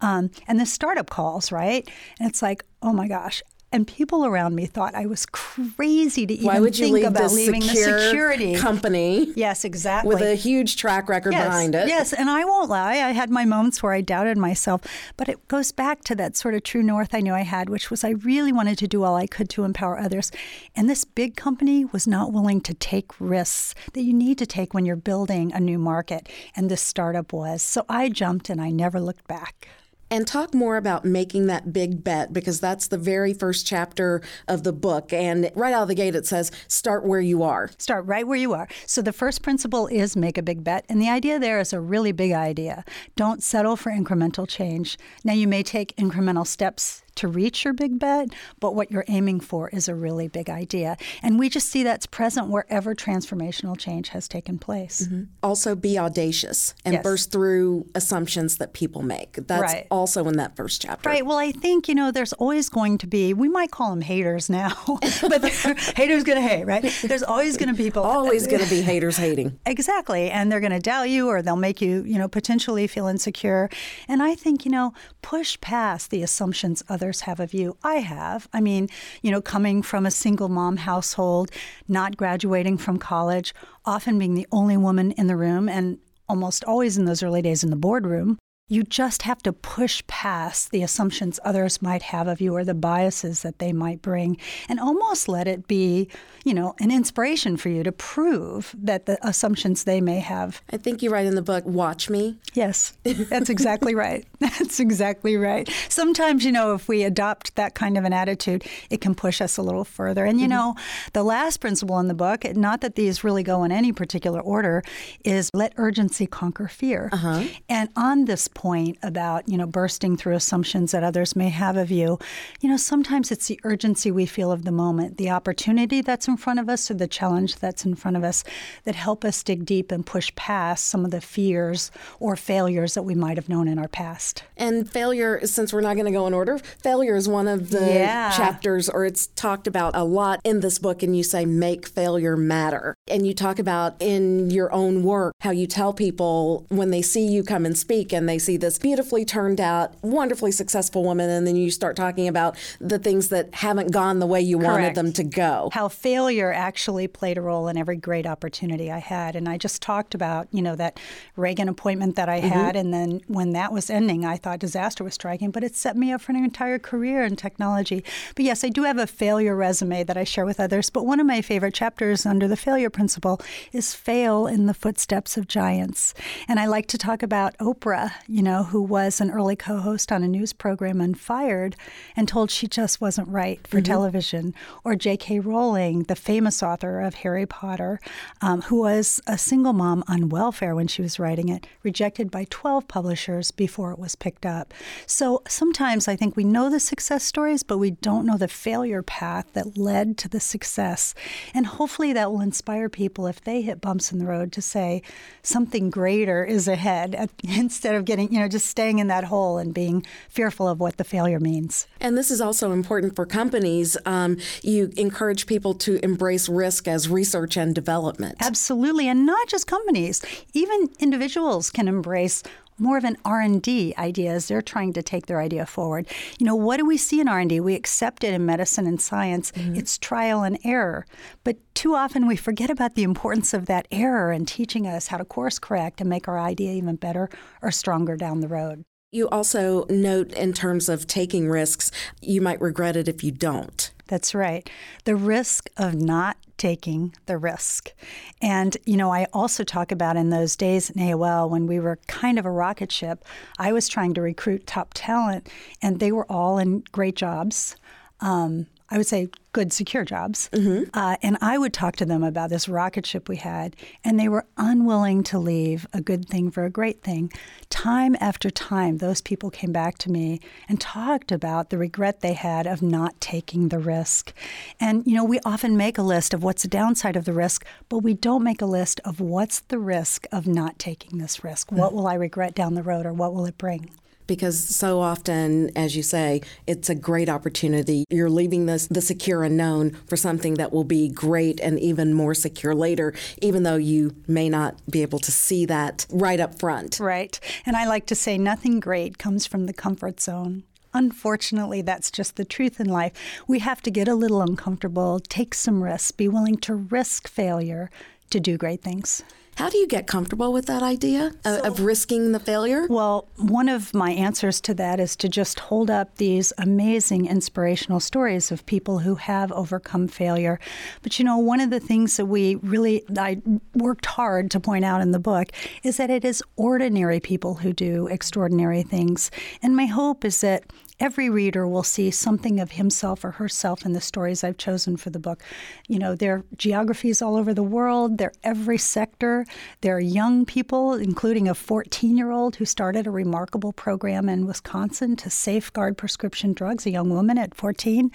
Um, 0.00 0.30
and 0.46 0.60
the 0.60 0.66
startup 0.66 1.08
calls 1.10 1.50
right? 1.50 1.88
And 2.18 2.28
it's 2.28 2.42
like 2.42 2.64
oh 2.82 2.92
my 2.92 3.08
gosh 3.08 3.42
and 3.74 3.88
people 3.88 4.24
around 4.24 4.54
me 4.54 4.66
thought 4.66 4.94
I 4.94 5.06
was 5.06 5.26
crazy 5.26 6.26
to 6.26 6.32
even 6.32 6.46
Why 6.46 6.60
would 6.60 6.78
you 6.78 6.86
think 6.86 6.94
leave 6.94 7.06
about 7.08 7.32
leaving 7.32 7.60
secure 7.60 7.92
the 7.92 8.02
security 8.02 8.54
company 8.54 9.32
Yes, 9.34 9.64
exactly. 9.64 10.14
with 10.14 10.22
a 10.22 10.36
huge 10.36 10.76
track 10.76 11.08
record 11.08 11.32
yes, 11.32 11.44
behind 11.44 11.74
it? 11.74 11.88
Yes, 11.88 12.12
and 12.12 12.30
I 12.30 12.44
won't 12.44 12.70
lie. 12.70 12.92
I 12.92 13.10
had 13.10 13.30
my 13.30 13.44
moments 13.44 13.82
where 13.82 13.92
I 13.92 14.00
doubted 14.00 14.38
myself, 14.38 14.82
but 15.16 15.28
it 15.28 15.48
goes 15.48 15.72
back 15.72 16.04
to 16.04 16.14
that 16.14 16.36
sort 16.36 16.54
of 16.54 16.62
true 16.62 16.84
north 16.84 17.12
I 17.14 17.20
knew 17.20 17.34
I 17.34 17.42
had, 17.42 17.68
which 17.68 17.90
was 17.90 18.04
I 18.04 18.10
really 18.10 18.52
wanted 18.52 18.78
to 18.78 18.86
do 18.86 19.02
all 19.02 19.16
I 19.16 19.26
could 19.26 19.50
to 19.50 19.64
empower 19.64 19.98
others. 19.98 20.30
And 20.76 20.88
this 20.88 21.04
big 21.04 21.34
company 21.34 21.84
was 21.84 22.06
not 22.06 22.32
willing 22.32 22.60
to 22.62 22.74
take 22.74 23.20
risks 23.20 23.74
that 23.92 24.02
you 24.02 24.14
need 24.14 24.38
to 24.38 24.46
take 24.46 24.72
when 24.72 24.86
you're 24.86 24.94
building 24.94 25.52
a 25.52 25.58
new 25.58 25.78
market, 25.78 26.28
and 26.54 26.70
this 26.70 26.80
startup 26.80 27.32
was. 27.32 27.60
So 27.60 27.84
I 27.88 28.08
jumped 28.08 28.48
and 28.48 28.60
I 28.60 28.70
never 28.70 29.00
looked 29.00 29.26
back. 29.26 29.66
And 30.10 30.26
talk 30.26 30.54
more 30.54 30.76
about 30.76 31.04
making 31.04 31.46
that 31.46 31.72
big 31.72 32.04
bet 32.04 32.32
because 32.32 32.60
that's 32.60 32.88
the 32.88 32.98
very 32.98 33.34
first 33.34 33.66
chapter 33.66 34.22
of 34.46 34.62
the 34.62 34.72
book. 34.72 35.12
And 35.12 35.50
right 35.54 35.72
out 35.72 35.82
of 35.82 35.88
the 35.88 35.94
gate, 35.94 36.14
it 36.14 36.26
says 36.26 36.52
start 36.68 37.04
where 37.04 37.20
you 37.20 37.42
are. 37.42 37.70
Start 37.78 38.06
right 38.06 38.26
where 38.26 38.38
you 38.38 38.52
are. 38.52 38.68
So 38.86 39.02
the 39.02 39.12
first 39.12 39.42
principle 39.42 39.86
is 39.88 40.16
make 40.16 40.38
a 40.38 40.42
big 40.42 40.62
bet. 40.62 40.84
And 40.88 41.00
the 41.00 41.08
idea 41.08 41.38
there 41.38 41.58
is 41.58 41.72
a 41.72 41.80
really 41.80 42.12
big 42.12 42.32
idea. 42.32 42.84
Don't 43.16 43.42
settle 43.42 43.76
for 43.76 43.90
incremental 43.90 44.46
change. 44.48 44.98
Now, 45.24 45.32
you 45.32 45.48
may 45.48 45.62
take 45.62 45.96
incremental 45.96 46.46
steps 46.46 47.02
to 47.16 47.28
reach 47.28 47.64
your 47.64 47.72
big 47.72 47.98
bet, 48.00 48.28
but 48.58 48.74
what 48.74 48.90
you're 48.90 49.04
aiming 49.06 49.38
for 49.38 49.68
is 49.68 49.88
a 49.88 49.94
really 49.94 50.26
big 50.26 50.50
idea. 50.50 50.96
And 51.22 51.38
we 51.38 51.48
just 51.48 51.68
see 51.68 51.84
that's 51.84 52.06
present 52.06 52.48
wherever 52.48 52.92
transformational 52.92 53.78
change 53.78 54.08
has 54.08 54.26
taken 54.26 54.58
place. 54.58 55.02
Mm-hmm. 55.06 55.22
Also, 55.42 55.76
be 55.76 55.96
audacious 55.96 56.74
and 56.84 56.94
Yes. 56.94 57.02
burst 57.04 57.30
through 57.30 57.86
assumptions 57.94 58.56
that 58.58 58.72
people 58.72 59.02
make. 59.02 59.34
That's 59.46 59.62
Right. 59.62 59.86
Also 59.94 60.26
in 60.28 60.36
that 60.36 60.56
first 60.56 60.82
chapter. 60.82 61.08
Right. 61.08 61.24
Well, 61.24 61.38
I 61.38 61.52
think, 61.52 61.88
you 61.88 61.94
know, 61.94 62.10
there's 62.10 62.32
always 62.34 62.68
going 62.68 62.98
to 62.98 63.06
be, 63.06 63.32
we 63.32 63.48
might 63.48 63.70
call 63.70 63.90
them 63.90 64.00
haters 64.00 64.50
now, 64.50 64.74
but 65.22 65.44
haters 65.96 66.24
going 66.24 66.40
to 66.40 66.46
hate, 66.46 66.64
right? 66.64 66.82
There's 67.02 67.22
always 67.22 67.56
going 67.56 67.68
to 67.68 67.74
be 67.74 67.84
people. 67.84 68.02
Always 68.02 68.46
going 68.46 68.62
to 68.62 68.68
be 68.68 68.82
haters 68.82 69.16
hating. 69.16 69.58
Exactly. 69.66 70.30
And 70.30 70.52
they're 70.52 70.60
going 70.60 70.72
to 70.72 70.78
doubt 70.78 71.10
you 71.10 71.28
or 71.28 71.42
they'll 71.42 71.56
make 71.56 71.80
you, 71.80 72.04
you 72.04 72.16
know, 72.16 72.28
potentially 72.28 72.86
feel 72.86 73.06
insecure. 73.06 73.68
And 74.08 74.22
I 74.22 74.34
think, 74.34 74.64
you 74.64 74.70
know, 74.70 74.92
push 75.20 75.60
past 75.60 76.10
the 76.10 76.22
assumptions 76.22 76.82
others 76.88 77.22
have 77.22 77.40
of 77.40 77.52
you. 77.52 77.76
I 77.82 77.96
have. 77.96 78.48
I 78.52 78.60
mean, 78.60 78.88
you 79.22 79.30
know, 79.30 79.40
coming 79.40 79.82
from 79.82 80.06
a 80.06 80.10
single 80.10 80.48
mom 80.48 80.76
household, 80.76 81.50
not 81.88 82.16
graduating 82.16 82.78
from 82.78 82.98
college, 82.98 83.52
often 83.84 84.18
being 84.18 84.34
the 84.34 84.46
only 84.52 84.76
woman 84.76 85.10
in 85.12 85.26
the 85.26 85.36
room 85.36 85.68
and 85.68 85.98
almost 86.28 86.64
always 86.64 86.96
in 86.96 87.04
those 87.04 87.22
early 87.22 87.42
days 87.42 87.64
in 87.64 87.70
the 87.70 87.76
boardroom. 87.76 88.38
You 88.66 88.82
just 88.82 89.22
have 89.22 89.42
to 89.42 89.52
push 89.52 90.02
past 90.06 90.70
the 90.70 90.82
assumptions 90.82 91.38
others 91.44 91.82
might 91.82 92.00
have 92.00 92.26
of 92.26 92.40
you 92.40 92.56
or 92.56 92.64
the 92.64 92.72
biases 92.72 93.42
that 93.42 93.58
they 93.58 93.74
might 93.74 94.00
bring 94.00 94.38
and 94.70 94.80
almost 94.80 95.28
let 95.28 95.46
it 95.46 95.68
be, 95.68 96.08
you 96.46 96.54
know, 96.54 96.74
an 96.80 96.90
inspiration 96.90 97.58
for 97.58 97.68
you 97.68 97.82
to 97.82 97.92
prove 97.92 98.74
that 98.78 99.04
the 99.04 99.18
assumptions 99.20 99.84
they 99.84 100.00
may 100.00 100.18
have. 100.18 100.62
I 100.72 100.78
think 100.78 101.02
you 101.02 101.10
write 101.10 101.26
in 101.26 101.34
the 101.34 101.42
book, 101.42 101.66
Watch 101.66 102.08
Me. 102.08 102.38
Yes, 102.54 102.94
that's 103.04 103.50
exactly 103.50 103.94
right. 103.94 104.26
That's 104.38 104.80
exactly 104.80 105.36
right. 105.36 105.68
Sometimes, 105.90 106.42
you 106.42 106.52
know, 106.52 106.72
if 106.72 106.88
we 106.88 107.04
adopt 107.04 107.56
that 107.56 107.74
kind 107.74 107.98
of 107.98 108.04
an 108.04 108.14
attitude, 108.14 108.64
it 108.88 109.02
can 109.02 109.14
push 109.14 109.42
us 109.42 109.58
a 109.58 109.62
little 109.62 109.84
further. 109.84 110.24
And, 110.24 110.40
you 110.40 110.46
mm-hmm. 110.46 110.56
know, 110.56 110.76
the 111.12 111.22
last 111.22 111.58
principle 111.60 111.98
in 111.98 112.08
the 112.08 112.14
book, 112.14 112.46
not 112.56 112.80
that 112.80 112.94
these 112.94 113.22
really 113.22 113.42
go 113.42 113.62
in 113.62 113.70
any 113.70 113.92
particular 113.92 114.40
order, 114.40 114.82
is 115.22 115.50
let 115.52 115.74
urgency 115.76 116.26
conquer 116.26 116.66
fear. 116.66 117.10
Uh-huh. 117.12 117.44
And 117.68 117.90
on 117.94 118.24
this 118.24 118.48
point 118.54 118.96
about, 119.02 119.48
you 119.48 119.58
know, 119.58 119.66
bursting 119.66 120.16
through 120.16 120.34
assumptions 120.34 120.92
that 120.92 121.02
others 121.04 121.34
may 121.36 121.48
have 121.48 121.76
of 121.76 121.90
you, 121.90 122.18
you 122.60 122.68
know, 122.68 122.76
sometimes 122.76 123.30
it's 123.30 123.48
the 123.48 123.60
urgency 123.64 124.10
we 124.10 124.26
feel 124.26 124.50
of 124.52 124.64
the 124.64 124.72
moment, 124.72 125.18
the 125.18 125.30
opportunity 125.30 126.00
that's 126.00 126.28
in 126.28 126.36
front 126.36 126.60
of 126.60 126.68
us 126.68 126.90
or 126.90 126.94
the 126.94 127.06
challenge 127.08 127.56
that's 127.56 127.84
in 127.84 127.94
front 127.94 128.16
of 128.16 128.24
us 128.24 128.44
that 128.84 128.94
help 128.94 129.24
us 129.24 129.42
dig 129.42 129.64
deep 129.66 129.90
and 129.92 130.06
push 130.06 130.34
past 130.36 130.84
some 130.86 131.04
of 131.04 131.10
the 131.10 131.20
fears 131.20 131.90
or 132.20 132.36
failures 132.36 132.94
that 132.94 133.02
we 133.02 133.14
might 133.14 133.36
have 133.36 133.48
known 133.48 133.68
in 133.68 133.78
our 133.78 133.88
past. 133.88 134.44
And 134.56 134.88
failure, 134.90 135.44
since 135.46 135.72
we're 135.72 135.80
not 135.80 135.94
going 135.94 136.06
to 136.06 136.12
go 136.12 136.26
in 136.26 136.34
order, 136.34 136.58
failure 136.58 137.16
is 137.16 137.28
one 137.28 137.48
of 137.48 137.70
the 137.70 137.80
Yeah. 137.80 138.30
chapters, 138.30 138.88
or 138.88 139.04
it's 139.04 139.26
talked 139.28 139.66
about 139.66 139.96
a 139.96 140.04
lot 140.04 140.40
in 140.44 140.60
this 140.60 140.78
book. 140.78 141.02
And 141.02 141.16
you 141.16 141.22
say, 141.22 141.44
make 141.44 141.86
failure 141.86 142.36
matter. 142.36 142.94
And 143.08 143.26
you 143.26 143.34
talk 143.34 143.58
about 143.58 143.96
in 144.00 144.50
your 144.50 144.72
own 144.72 145.02
work 145.02 145.34
how 145.40 145.50
you 145.50 145.66
tell 145.66 145.92
people 145.92 146.66
when 146.68 146.90
they 146.90 147.02
see 147.02 147.26
you 147.26 147.42
come 147.42 147.66
and 147.66 147.76
speak 147.76 148.12
and 148.12 148.28
they 148.28 148.38
see 148.44 148.56
this 148.56 148.78
beautifully 148.78 149.24
turned 149.24 149.60
out, 149.60 149.94
wonderfully 150.02 150.52
successful 150.52 151.02
woman, 151.02 151.30
and 151.30 151.46
then 151.46 151.56
you 151.56 151.70
start 151.70 151.96
talking 151.96 152.28
about 152.28 152.56
the 152.80 152.98
things 152.98 153.28
that 153.28 153.54
haven't 153.54 153.90
gone 153.90 154.18
the 154.18 154.26
way 154.26 154.40
you 154.40 154.58
wanted 154.58 154.94
them 154.94 155.12
to 155.14 155.24
go. 155.24 155.70
How 155.72 155.88
failure 155.88 156.52
actually 156.52 157.08
played 157.08 157.38
a 157.38 157.40
role 157.40 157.68
in 157.68 157.76
every 157.76 157.96
great 157.96 158.26
opportunity 158.26 158.90
I 158.90 158.98
had. 158.98 159.36
And 159.36 159.48
I 159.48 159.56
just 159.58 159.82
talked 159.82 160.14
about, 160.14 160.48
you 160.50 160.62
know, 160.62 160.76
that 160.76 161.00
Reagan 161.36 161.68
appointment 161.68 162.16
that 162.16 162.28
I 162.28 162.40
mm-hmm. 162.40 162.48
had. 162.48 162.76
And 162.76 162.92
then 162.92 163.22
when 163.26 163.52
that 163.52 163.72
was 163.72 163.90
ending, 163.90 164.24
I 164.24 164.36
thought 164.36 164.58
disaster 164.58 165.04
was 165.04 165.14
striking, 165.14 165.50
but 165.50 165.64
it 165.64 165.74
set 165.74 165.96
me 165.96 166.12
up 166.12 166.20
for 166.20 166.32
an 166.32 166.44
entire 166.44 166.78
career 166.78 167.24
in 167.24 167.36
technology. 167.36 168.04
But 168.34 168.44
yes, 168.44 168.64
I 168.64 168.68
do 168.68 168.82
have 168.82 168.98
a 168.98 169.06
failure 169.06 169.56
resume 169.56 170.04
that 170.04 170.16
I 170.16 170.24
share 170.24 170.44
with 170.44 170.60
others. 170.60 170.90
But 170.90 171.06
one 171.06 171.20
of 171.20 171.26
my 171.26 171.40
favorite 171.40 171.74
chapters 171.74 172.26
under 172.26 172.46
the 172.46 172.56
failure 172.56 172.90
principle 172.90 173.40
is 173.72 173.94
fail 173.94 174.46
in 174.46 174.66
the 174.66 174.74
footsteps 174.74 175.36
of 175.36 175.48
giants. 175.48 176.14
And 176.48 176.60
I 176.60 176.66
like 176.66 176.86
to 176.88 176.98
talk 176.98 177.22
about 177.22 177.56
Oprah, 177.58 178.12
you 178.34 178.42
know, 178.42 178.64
who 178.64 178.82
was 178.82 179.20
an 179.20 179.30
early 179.30 179.54
co 179.54 179.78
host 179.78 180.10
on 180.10 180.24
a 180.24 180.26
news 180.26 180.52
program 180.52 181.00
and 181.00 181.16
fired 181.16 181.76
and 182.16 182.26
told 182.26 182.50
she 182.50 182.66
just 182.66 183.00
wasn't 183.00 183.28
right 183.28 183.64
for 183.64 183.80
television. 183.80 184.52
Or 184.82 184.96
J.K. 184.96 185.38
Rowling, 185.38 186.02
the 186.02 186.16
famous 186.16 186.60
author 186.60 187.00
of 187.00 187.14
Harry 187.14 187.46
Potter, 187.46 188.00
um, 188.40 188.62
who 188.62 188.80
was 188.80 189.20
a 189.28 189.38
single 189.38 189.72
mom 189.72 190.02
on 190.08 190.30
welfare 190.30 190.74
when 190.74 190.88
she 190.88 191.00
was 191.00 191.20
writing 191.20 191.48
it, 191.48 191.68
rejected 191.84 192.32
by 192.32 192.48
12 192.50 192.88
publishers 192.88 193.52
before 193.52 193.92
it 193.92 194.00
was 194.00 194.16
picked 194.16 194.44
up. 194.44 194.74
So 195.06 195.40
sometimes 195.46 196.08
I 196.08 196.16
think 196.16 196.34
we 196.36 196.42
know 196.42 196.68
the 196.68 196.80
success 196.80 197.22
stories, 197.22 197.62
but 197.62 197.78
we 197.78 197.92
don't 197.92 198.26
know 198.26 198.36
the 198.36 198.48
failure 198.48 199.02
path 199.02 199.46
that 199.52 199.78
led 199.78 200.18
to 200.18 200.28
the 200.28 200.40
success. 200.40 201.14
And 201.54 201.66
hopefully 201.66 202.12
that 202.14 202.32
will 202.32 202.40
inspire 202.40 202.88
people 202.88 203.28
if 203.28 203.40
they 203.40 203.62
hit 203.62 203.80
bumps 203.80 204.10
in 204.10 204.18
the 204.18 204.26
road 204.26 204.50
to 204.54 204.60
say 204.60 205.02
something 205.44 205.88
greater 205.88 206.44
is 206.44 206.66
ahead 206.66 207.14
at- 207.14 207.30
instead 207.44 207.94
of 207.94 208.04
getting, 208.04 208.23
you 208.30 208.40
know, 208.40 208.48
just 208.48 208.66
staying 208.66 208.98
in 208.98 209.08
that 209.08 209.24
hole 209.24 209.58
and 209.58 209.72
being 209.74 210.04
fearful 210.28 210.68
of 210.68 210.80
what 210.80 210.96
the 210.96 211.04
failure 211.04 211.40
means. 211.40 211.86
And 212.00 212.16
this 212.16 212.30
is 212.30 212.40
also 212.40 212.72
important 212.72 213.16
for 213.16 213.26
companies. 213.26 213.96
Um, 214.04 214.38
you 214.62 214.92
encourage 214.96 215.46
people 215.46 215.74
to 215.74 216.02
embrace 216.04 216.48
risk 216.48 216.88
as 216.88 217.08
research 217.08 217.56
and 217.56 217.74
development. 217.74 218.36
Absolutely, 218.40 219.08
and 219.08 219.26
not 219.26 219.48
just 219.48 219.66
companies. 219.66 220.22
Even 220.52 220.90
individuals 220.98 221.70
can 221.70 221.88
embrace 221.88 222.42
more 222.78 222.96
of 222.96 223.04
an 223.04 223.16
R&D 223.24 223.94
idea 223.96 224.32
as 224.32 224.48
they're 224.48 224.62
trying 224.62 224.92
to 224.94 225.02
take 225.02 225.26
their 225.26 225.40
idea 225.40 225.66
forward. 225.66 226.06
You 226.38 226.46
know, 226.46 226.54
what 226.54 226.78
do 226.78 226.86
we 226.86 226.96
see 226.96 227.20
in 227.20 227.28
R&D? 227.28 227.60
We 227.60 227.74
accept 227.74 228.24
it 228.24 228.34
in 228.34 228.46
medicine 228.46 228.86
and 228.86 229.00
science. 229.00 229.52
Mm-hmm. 229.52 229.76
It's 229.76 229.98
trial 229.98 230.42
and 230.42 230.58
error. 230.64 231.06
But 231.44 231.58
too 231.74 231.94
often 231.94 232.26
we 232.26 232.36
forget 232.36 232.70
about 232.70 232.94
the 232.94 233.02
importance 233.02 233.54
of 233.54 233.66
that 233.66 233.86
error 233.90 234.32
and 234.32 234.46
teaching 234.46 234.86
us 234.86 235.08
how 235.08 235.18
to 235.18 235.24
course 235.24 235.58
correct 235.58 236.00
and 236.00 236.10
make 236.10 236.28
our 236.28 236.38
idea 236.38 236.72
even 236.72 236.96
better 236.96 237.28
or 237.62 237.70
stronger 237.70 238.16
down 238.16 238.40
the 238.40 238.48
road. 238.48 238.84
You 239.12 239.28
also 239.28 239.86
note 239.88 240.32
in 240.32 240.52
terms 240.52 240.88
of 240.88 241.06
taking 241.06 241.48
risks, 241.48 241.92
you 242.20 242.40
might 242.40 242.60
regret 242.60 242.96
it 242.96 243.06
if 243.06 243.22
you 243.22 243.30
don't. 243.30 243.92
That's 244.06 244.34
right. 244.34 244.68
The 245.04 245.16
risk 245.16 245.70
of 245.76 245.94
not 245.94 246.36
taking 246.56 247.14
the 247.26 247.36
risk. 247.36 247.92
And, 248.40 248.76
you 248.84 248.96
know, 248.96 249.12
I 249.12 249.26
also 249.32 249.64
talk 249.64 249.90
about 249.90 250.16
in 250.16 250.30
those 250.30 250.56
days 250.56 250.90
in 250.90 251.02
AOL 251.02 251.50
when 251.50 251.66
we 251.66 251.80
were 251.80 251.98
kind 252.06 252.38
of 252.38 252.46
a 252.46 252.50
rocket 252.50 252.92
ship, 252.92 253.24
I 253.58 253.72
was 253.72 253.88
trying 253.88 254.14
to 254.14 254.22
recruit 254.22 254.66
top 254.66 254.92
talent, 254.94 255.48
and 255.82 256.00
they 256.00 256.12
were 256.12 256.30
all 256.30 256.58
in 256.58 256.84
great 256.92 257.16
jobs. 257.16 257.76
Um, 258.20 258.66
I 258.90 258.98
would 258.98 259.06
say, 259.06 259.28
good, 259.52 259.72
secure 259.72 260.04
jobs. 260.04 260.50
Mm-hmm. 260.52 260.90
Uh, 260.92 261.16
and 261.22 261.38
I 261.40 261.56
would 261.56 261.72
talk 261.72 261.96
to 261.96 262.04
them 262.04 262.22
about 262.22 262.50
this 262.50 262.68
rocket 262.68 263.06
ship 263.06 263.28
we 263.28 263.36
had, 263.36 263.76
and 264.04 264.20
they 264.20 264.28
were 264.28 264.44
unwilling 264.56 265.22
to 265.24 265.38
leave 265.38 265.86
a 265.92 266.00
good 266.00 266.28
thing 266.28 266.50
for 266.50 266.64
a 266.64 266.70
great 266.70 267.02
thing. 267.02 267.32
Time 267.70 268.14
after 268.20 268.50
time, 268.50 268.98
those 268.98 269.20
people 269.20 269.50
came 269.50 269.72
back 269.72 269.96
to 269.98 270.10
me 270.10 270.40
and 270.68 270.80
talked 270.80 271.32
about 271.32 271.70
the 271.70 271.78
regret 271.78 272.20
they 272.20 272.34
had 272.34 272.66
of 272.66 272.82
not 272.82 273.18
taking 273.20 273.68
the 273.68 273.78
risk. 273.78 274.34
And, 274.78 275.06
you 275.06 275.14
know, 275.14 275.24
we 275.24 275.40
often 275.44 275.76
make 275.76 275.96
a 275.96 276.02
list 276.02 276.34
of 276.34 276.42
what's 276.42 276.62
the 276.62 276.68
downside 276.68 277.16
of 277.16 277.24
the 277.24 277.32
risk, 277.32 277.64
but 277.88 277.98
we 277.98 278.12
don't 278.12 278.44
make 278.44 278.60
a 278.60 278.66
list 278.66 279.00
of 279.04 279.18
what's 279.18 279.60
the 279.60 279.78
risk 279.78 280.26
of 280.30 280.46
not 280.46 280.78
taking 280.78 281.18
this 281.18 281.42
risk. 281.42 281.68
Mm-hmm. 281.68 281.78
What 281.78 281.94
will 281.94 282.06
I 282.06 282.14
regret 282.14 282.54
down 282.54 282.74
the 282.74 282.82
road, 282.82 283.06
or 283.06 283.12
what 283.12 283.32
will 283.32 283.46
it 283.46 283.56
bring? 283.56 283.90
Because 284.26 284.58
so 284.58 285.00
often, 285.00 285.70
as 285.76 285.96
you 285.96 286.02
say, 286.02 286.40
it's 286.66 286.88
a 286.88 286.94
great 286.94 287.28
opportunity. 287.28 288.04
You're 288.10 288.30
leaving 288.30 288.66
this 288.66 288.86
the 288.86 289.00
secure 289.00 289.44
unknown 289.44 289.92
for 290.06 290.16
something 290.16 290.54
that 290.54 290.72
will 290.72 290.84
be 290.84 291.08
great 291.08 291.60
and 291.60 291.78
even 291.78 292.14
more 292.14 292.34
secure 292.34 292.74
later, 292.74 293.14
even 293.42 293.62
though 293.62 293.76
you 293.76 294.14
may 294.26 294.48
not 294.48 294.76
be 294.90 295.02
able 295.02 295.18
to 295.20 295.32
see 295.32 295.66
that 295.66 296.06
right 296.10 296.40
up 296.40 296.58
front. 296.58 296.98
Right. 297.00 297.38
And 297.66 297.76
I 297.76 297.86
like 297.86 298.06
to 298.06 298.14
say 298.14 298.38
nothing 298.38 298.80
great 298.80 299.18
comes 299.18 299.46
from 299.46 299.66
the 299.66 299.72
comfort 299.72 300.20
zone. 300.20 300.64
Unfortunately, 300.92 301.82
that's 301.82 302.10
just 302.10 302.36
the 302.36 302.44
truth 302.44 302.78
in 302.78 302.88
life. 302.88 303.12
We 303.48 303.58
have 303.58 303.82
to 303.82 303.90
get 303.90 304.06
a 304.06 304.14
little 304.14 304.40
uncomfortable, 304.40 305.18
take 305.18 305.52
some 305.52 305.82
risks, 305.82 306.12
be 306.12 306.28
willing 306.28 306.56
to 306.58 306.74
risk 306.74 307.26
failure 307.26 307.90
to 308.30 308.38
do 308.38 308.56
great 308.56 308.82
things. 308.82 309.24
How 309.56 309.68
do 309.68 309.78
you 309.78 309.86
get 309.86 310.06
comfortable 310.06 310.52
with 310.52 310.66
that 310.66 310.82
idea 310.82 311.32
so, 311.44 311.62
of 311.62 311.80
risking 311.80 312.32
the 312.32 312.40
failure? 312.40 312.86
Well, 312.88 313.28
one 313.36 313.68
of 313.68 313.94
my 313.94 314.10
answers 314.10 314.60
to 314.62 314.74
that 314.74 314.98
is 314.98 315.14
to 315.16 315.28
just 315.28 315.60
hold 315.60 315.90
up 315.90 316.16
these 316.16 316.52
amazing 316.58 317.26
inspirational 317.26 318.00
stories 318.00 318.50
of 318.50 318.66
people 318.66 319.00
who 319.00 319.14
have 319.14 319.52
overcome 319.52 320.08
failure. 320.08 320.58
But 321.02 321.18
you 321.18 321.24
know, 321.24 321.38
one 321.38 321.60
of 321.60 321.70
the 321.70 321.80
things 321.80 322.16
that 322.16 322.26
we 322.26 322.56
really 322.56 323.04
I 323.16 323.40
worked 323.74 324.06
hard 324.06 324.50
to 324.52 324.60
point 324.60 324.84
out 324.84 325.00
in 325.00 325.12
the 325.12 325.18
book 325.18 325.48
is 325.82 325.98
that 325.98 326.10
it 326.10 326.24
is 326.24 326.42
ordinary 326.56 327.20
people 327.20 327.54
who 327.54 327.72
do 327.72 328.08
extraordinary 328.08 328.82
things. 328.82 329.30
And 329.62 329.76
my 329.76 329.86
hope 329.86 330.24
is 330.24 330.40
that 330.40 330.64
every 331.00 331.28
reader 331.28 331.66
will 331.66 331.82
see 331.82 332.10
something 332.10 332.60
of 332.60 332.72
himself 332.72 333.24
or 333.24 333.32
herself 333.32 333.84
in 333.84 333.92
the 333.92 334.00
stories 334.00 334.44
I've 334.44 334.56
chosen 334.56 334.96
for 334.96 335.10
the 335.10 335.18
book. 335.18 335.42
You 335.88 335.98
know, 335.98 336.14
there 336.14 336.34
are 336.34 336.44
geographies 336.56 337.20
all 337.20 337.36
over 337.36 337.52
the 337.52 337.62
world, 337.62 338.18
they're 338.18 338.32
every 338.42 338.78
sector. 338.78 339.44
There 339.80 339.96
are 339.96 340.00
young 340.00 340.44
people, 340.44 340.94
including 340.94 341.48
a 341.48 341.54
14 341.54 342.16
year 342.16 342.30
old 342.30 342.56
who 342.56 342.64
started 342.64 343.06
a 343.06 343.10
remarkable 343.10 343.72
program 343.72 344.28
in 344.28 344.46
Wisconsin 344.46 345.16
to 345.16 345.30
safeguard 345.30 345.96
prescription 345.98 346.52
drugs, 346.52 346.86
a 346.86 346.90
young 346.90 347.10
woman 347.10 347.38
at 347.38 347.54
14. 347.54 348.10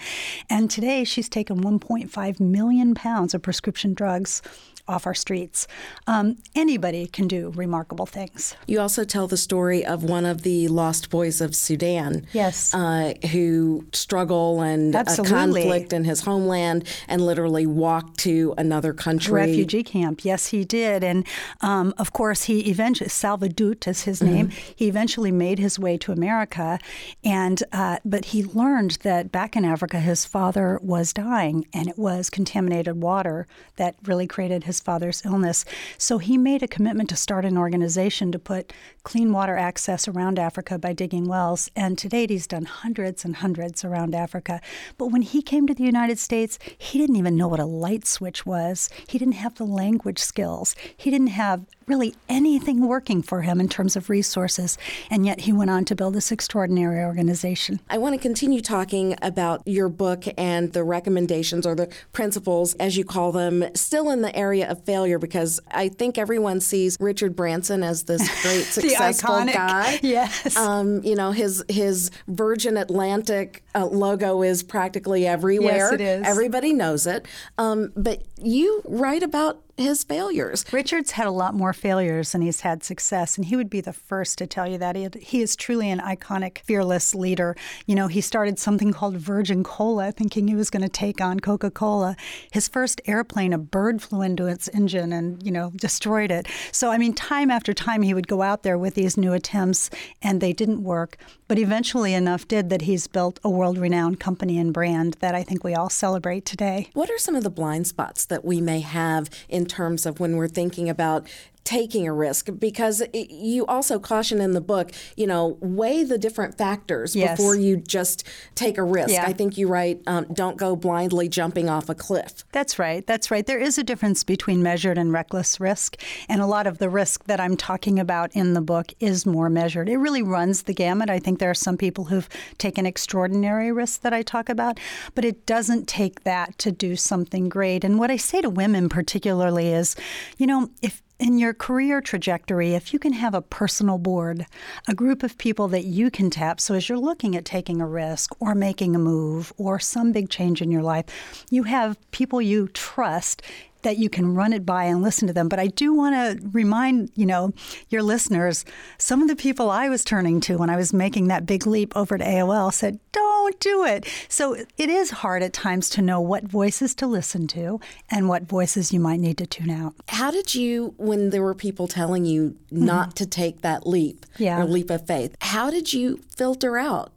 And 0.48 0.70
today 0.70 1.04
she's 1.04 1.28
taken 1.28 1.62
1.5 1.62 2.40
million 2.40 2.94
pounds 2.94 3.34
of 3.34 3.42
prescription 3.42 3.94
drugs 3.94 4.42
off 4.88 5.06
our 5.06 5.14
streets. 5.14 5.66
Um, 6.06 6.36
anybody 6.54 7.06
can 7.06 7.28
do 7.28 7.52
remarkable 7.54 8.06
things. 8.06 8.54
You 8.66 8.80
also 8.80 9.04
tell 9.04 9.26
the 9.26 9.36
story 9.36 9.84
of 9.84 10.02
one 10.04 10.24
of 10.24 10.42
the 10.42 10.68
lost 10.68 11.10
boys 11.10 11.40
of 11.40 11.54
Sudan. 11.54 12.26
Yes. 12.32 12.74
Uh, 12.74 13.14
who 13.32 13.86
struggle 13.92 14.60
and 14.60 14.94
a 14.94 15.04
conflict 15.04 15.92
in 15.92 16.04
his 16.04 16.22
homeland 16.22 16.86
and 17.08 17.24
literally 17.24 17.66
walk 17.66 18.16
to 18.18 18.54
another 18.58 18.92
country. 18.92 19.34
Refugee 19.34 19.82
camp. 19.82 20.24
Yes, 20.24 20.48
he 20.48 20.64
did. 20.64 21.04
And 21.04 21.26
um, 21.60 21.94
of 21.98 22.12
course, 22.12 22.44
he 22.44 22.70
eventually, 22.70 23.08
Salva 23.08 23.48
Dut 23.48 23.86
is 23.86 24.02
his 24.02 24.22
name, 24.22 24.48
mm-hmm. 24.48 24.72
he 24.76 24.88
eventually 24.88 25.32
made 25.32 25.58
his 25.58 25.78
way 25.78 25.96
to 25.98 26.12
America. 26.12 26.78
And, 27.24 27.62
uh, 27.72 27.98
but 28.04 28.26
he 28.26 28.44
learned 28.44 28.98
that 29.02 29.30
back 29.32 29.56
in 29.56 29.64
Africa, 29.64 30.00
his 30.00 30.24
father 30.24 30.78
was 30.82 31.12
dying 31.12 31.66
and 31.72 31.88
it 31.88 31.98
was 31.98 32.30
contaminated 32.30 33.02
water 33.02 33.46
that 33.76 33.96
really 34.04 34.26
created 34.26 34.64
his 34.64 34.79
father's 34.80 35.24
illness. 35.24 35.64
So 35.98 36.18
he 36.18 36.36
made 36.36 36.62
a 36.62 36.68
commitment 36.68 37.08
to 37.10 37.16
start 37.16 37.44
an 37.44 37.58
organization 37.58 38.32
to 38.32 38.38
put 38.38 38.72
clean 39.02 39.32
water 39.32 39.56
access 39.56 40.08
around 40.08 40.38
Africa 40.38 40.78
by 40.78 40.92
digging 40.92 41.28
wells. 41.28 41.70
And 41.76 41.96
to 41.98 42.08
date, 42.08 42.30
he's 42.30 42.46
done 42.46 42.64
hundreds 42.64 43.24
and 43.24 43.36
hundreds 43.36 43.84
around 43.84 44.14
Africa. 44.14 44.60
But 44.98 45.08
when 45.08 45.22
he 45.22 45.42
came 45.42 45.66
to 45.66 45.74
the 45.74 45.84
United 45.84 46.18
States, 46.18 46.58
he 46.76 46.98
didn't 46.98 47.16
even 47.16 47.36
know 47.36 47.48
what 47.48 47.60
a 47.60 47.64
light 47.64 48.06
switch 48.06 48.44
was. 48.46 48.90
He 49.08 49.18
didn't 49.18 49.34
have 49.34 49.56
the 49.56 49.66
language 49.66 50.18
skills. 50.18 50.74
He 50.96 51.10
didn't 51.10 51.28
have 51.28 51.64
really 51.90 52.14
anything 52.28 52.86
working 52.86 53.20
for 53.20 53.42
him 53.42 53.60
in 53.60 53.68
terms 53.68 53.96
of 53.96 54.08
resources. 54.08 54.78
And 55.10 55.26
yet 55.26 55.40
he 55.40 55.52
went 55.52 55.70
on 55.70 55.84
to 55.86 55.96
build 55.96 56.14
this 56.14 56.30
extraordinary 56.30 57.04
organization. 57.04 57.80
I 57.90 57.98
want 57.98 58.14
to 58.14 58.20
continue 58.20 58.60
talking 58.60 59.16
about 59.20 59.60
your 59.66 59.88
book 59.88 60.24
and 60.38 60.72
the 60.72 60.84
recommendations 60.84 61.66
or 61.66 61.74
the 61.74 61.92
principles, 62.12 62.74
as 62.74 62.96
you 62.96 63.04
call 63.04 63.32
them, 63.32 63.64
still 63.74 64.08
in 64.10 64.22
the 64.22 64.34
area 64.36 64.70
of 64.70 64.84
failure 64.84 65.18
because 65.18 65.58
I 65.72 65.88
think 65.88 66.16
everyone 66.16 66.60
sees 66.60 66.96
Richard 67.00 67.34
Branson 67.34 67.82
as 67.82 68.04
this 68.04 68.22
great 68.42 68.62
successful 68.62 69.44
guy. 69.46 69.98
Yes. 70.10 70.56
Um, 70.56 71.02
you 71.02 71.14
know, 71.14 71.32
his 71.32 71.64
his 71.68 72.10
Virgin 72.28 72.76
Atlantic 72.76 73.62
uh, 73.74 73.86
logo 73.86 74.42
is 74.42 74.62
practically 74.62 75.26
everywhere. 75.26 75.76
Yes, 75.76 75.92
it 75.92 76.00
is. 76.00 76.26
Everybody 76.26 76.72
knows 76.72 77.06
it. 77.06 77.26
Um, 77.58 77.92
but 77.96 78.22
you 78.36 78.82
write 78.86 79.22
about 79.22 79.62
his 79.80 80.04
failures. 80.04 80.64
Richard's 80.72 81.12
had 81.12 81.26
a 81.26 81.30
lot 81.30 81.54
more 81.54 81.72
failures 81.72 82.32
than 82.32 82.42
he's 82.42 82.60
had 82.60 82.82
success, 82.82 83.36
and 83.36 83.46
he 83.46 83.56
would 83.56 83.70
be 83.70 83.80
the 83.80 83.92
first 83.92 84.38
to 84.38 84.46
tell 84.46 84.66
you 84.66 84.78
that. 84.78 84.96
He, 84.96 85.08
he 85.20 85.42
is 85.42 85.56
truly 85.56 85.90
an 85.90 86.00
iconic, 86.00 86.58
fearless 86.58 87.14
leader. 87.14 87.56
You 87.86 87.94
know, 87.94 88.06
he 88.06 88.20
started 88.20 88.58
something 88.58 88.92
called 88.92 89.16
Virgin 89.16 89.64
Cola, 89.64 90.12
thinking 90.12 90.48
he 90.48 90.54
was 90.54 90.70
going 90.70 90.82
to 90.82 90.88
take 90.88 91.20
on 91.20 91.40
Coca 91.40 91.70
Cola. 91.70 92.16
His 92.50 92.68
first 92.68 93.00
airplane, 93.06 93.52
a 93.52 93.58
bird 93.58 94.02
flew 94.02 94.22
into 94.22 94.46
its 94.46 94.68
engine 94.68 95.12
and, 95.12 95.42
you 95.42 95.52
know, 95.52 95.72
destroyed 95.76 96.30
it. 96.30 96.46
So, 96.72 96.90
I 96.90 96.98
mean, 96.98 97.14
time 97.14 97.50
after 97.50 97.72
time, 97.72 98.02
he 98.02 98.14
would 98.14 98.28
go 98.28 98.42
out 98.42 98.62
there 98.62 98.78
with 98.78 98.94
these 98.94 99.16
new 99.16 99.32
attempts, 99.32 99.90
and 100.22 100.40
they 100.40 100.52
didn't 100.52 100.82
work. 100.82 101.16
But 101.48 101.58
eventually, 101.58 102.14
enough 102.14 102.46
did 102.46 102.70
that 102.70 102.82
he's 102.82 103.06
built 103.06 103.40
a 103.42 103.50
world 103.50 103.76
renowned 103.76 104.20
company 104.20 104.58
and 104.58 104.72
brand 104.72 105.16
that 105.20 105.34
I 105.34 105.42
think 105.42 105.64
we 105.64 105.74
all 105.74 105.90
celebrate 105.90 106.44
today. 106.44 106.88
What 106.92 107.10
are 107.10 107.18
some 107.18 107.34
of 107.34 107.42
the 107.42 107.50
blind 107.50 107.86
spots 107.86 108.24
that 108.26 108.44
we 108.44 108.60
may 108.60 108.80
have 108.80 109.28
in 109.48 109.66
terms 109.70 110.04
of 110.04 110.20
when 110.20 110.36
we're 110.36 110.48
thinking 110.48 110.90
about 110.90 111.26
taking 111.64 112.06
a 112.06 112.12
risk 112.12 112.48
because 112.58 113.00
it, 113.00 113.30
you 113.30 113.64
also 113.66 113.98
caution 113.98 114.40
in 114.40 114.52
the 114.52 114.60
book, 114.60 114.90
you 115.16 115.26
know, 115.26 115.58
weigh 115.60 116.02
the 116.02 116.18
different 116.18 116.56
factors 116.56 117.14
yes. 117.14 117.36
before 117.36 117.54
you 117.54 117.76
just 117.76 118.26
take 118.54 118.78
a 118.78 118.82
risk. 118.82 119.10
Yeah. 119.10 119.24
I 119.26 119.32
think 119.32 119.56
you 119.56 119.68
write, 119.68 120.00
um, 120.06 120.26
don't 120.32 120.56
go 120.56 120.74
blindly 120.74 121.28
jumping 121.28 121.68
off 121.68 121.88
a 121.88 121.94
cliff. 121.94 122.44
That's 122.52 122.78
right. 122.78 123.06
That's 123.06 123.30
right. 123.30 123.46
There 123.46 123.60
is 123.60 123.78
a 123.78 123.84
difference 123.84 124.24
between 124.24 124.62
measured 124.62 124.98
and 124.98 125.12
reckless 125.12 125.60
risk. 125.60 126.00
And 126.28 126.40
a 126.40 126.46
lot 126.46 126.66
of 126.66 126.78
the 126.78 126.88
risk 126.88 127.24
that 127.24 127.40
I'm 127.40 127.56
talking 127.56 127.98
about 127.98 128.32
in 128.32 128.54
the 128.54 128.60
book 128.60 128.92
is 128.98 129.26
more 129.26 129.50
measured. 129.50 129.88
It 129.88 129.98
really 129.98 130.22
runs 130.22 130.62
the 130.62 130.74
gamut. 130.74 131.10
I 131.10 131.18
think 131.18 131.38
there 131.38 131.50
are 131.50 131.54
some 131.54 131.76
people 131.76 132.04
who've 132.04 132.28
taken 132.58 132.86
extraordinary 132.86 133.70
risks 133.70 133.98
that 133.98 134.12
I 134.12 134.22
talk 134.22 134.48
about, 134.48 134.80
but 135.14 135.24
it 135.24 135.46
doesn't 135.46 135.86
take 135.86 136.24
that 136.24 136.58
to 136.58 136.72
do 136.72 136.96
something 136.96 137.48
great. 137.48 137.84
And 137.84 137.98
what 137.98 138.10
I 138.10 138.16
say 138.16 138.40
to 138.40 138.50
women 138.50 138.88
particularly 138.88 139.68
is, 139.72 139.94
you 140.36 140.46
know, 140.46 140.70
if 140.82 141.02
in 141.20 141.38
your 141.38 141.52
career 141.52 142.00
trajectory, 142.00 142.74
if 142.74 142.92
you 142.92 142.98
can 142.98 143.12
have 143.12 143.34
a 143.34 143.42
personal 143.42 143.98
board, 143.98 144.46
a 144.88 144.94
group 144.94 145.22
of 145.22 145.36
people 145.36 145.68
that 145.68 145.84
you 145.84 146.10
can 146.10 146.30
tap, 146.30 146.60
so 146.60 146.74
as 146.74 146.88
you're 146.88 146.98
looking 146.98 147.36
at 147.36 147.44
taking 147.44 147.80
a 147.80 147.86
risk 147.86 148.34
or 148.40 148.54
making 148.54 148.96
a 148.96 148.98
move 148.98 149.52
or 149.58 149.78
some 149.78 150.12
big 150.12 150.30
change 150.30 150.62
in 150.62 150.70
your 150.70 150.82
life, 150.82 151.04
you 151.50 151.64
have 151.64 151.98
people 152.10 152.40
you 152.40 152.68
trust 152.68 153.42
that 153.82 153.98
you 153.98 154.08
can 154.08 154.34
run 154.34 154.52
it 154.52 154.64
by 154.64 154.84
and 154.84 155.02
listen 155.02 155.26
to 155.28 155.34
them. 155.34 155.48
But 155.48 155.58
I 155.58 155.66
do 155.68 155.92
want 155.92 156.14
to 156.14 156.48
remind, 156.48 157.10
you 157.14 157.26
know, 157.26 157.52
your 157.88 158.02
listeners, 158.02 158.64
some 158.98 159.22
of 159.22 159.28
the 159.28 159.36
people 159.36 159.70
I 159.70 159.88
was 159.88 160.04
turning 160.04 160.40
to 160.42 160.56
when 160.56 160.70
I 160.70 160.76
was 160.76 160.92
making 160.92 161.28
that 161.28 161.46
big 161.46 161.66
leap 161.66 161.96
over 161.96 162.18
to 162.18 162.24
AOL 162.24 162.72
said, 162.72 162.98
don't 163.12 163.58
do 163.60 163.84
it. 163.84 164.06
So 164.28 164.54
it 164.54 164.88
is 164.88 165.10
hard 165.10 165.42
at 165.42 165.52
times 165.52 165.90
to 165.90 166.02
know 166.02 166.20
what 166.20 166.44
voices 166.44 166.94
to 166.96 167.06
listen 167.06 167.46
to 167.48 167.80
and 168.10 168.28
what 168.28 168.44
voices 168.44 168.92
you 168.92 169.00
might 169.00 169.20
need 169.20 169.38
to 169.38 169.46
tune 169.46 169.70
out. 169.70 169.94
How 170.08 170.30
did 170.30 170.54
you, 170.54 170.94
when 170.98 171.30
there 171.30 171.42
were 171.42 171.54
people 171.54 171.88
telling 171.88 172.24
you 172.24 172.56
not 172.70 173.08
mm-hmm. 173.08 173.14
to 173.14 173.26
take 173.26 173.62
that 173.62 173.86
leap 173.86 174.26
yeah. 174.38 174.60
or 174.60 174.64
leap 174.64 174.90
of 174.90 175.06
faith, 175.06 175.36
how 175.40 175.70
did 175.70 175.92
you 175.92 176.20
filter 176.36 176.78
out 176.78 177.12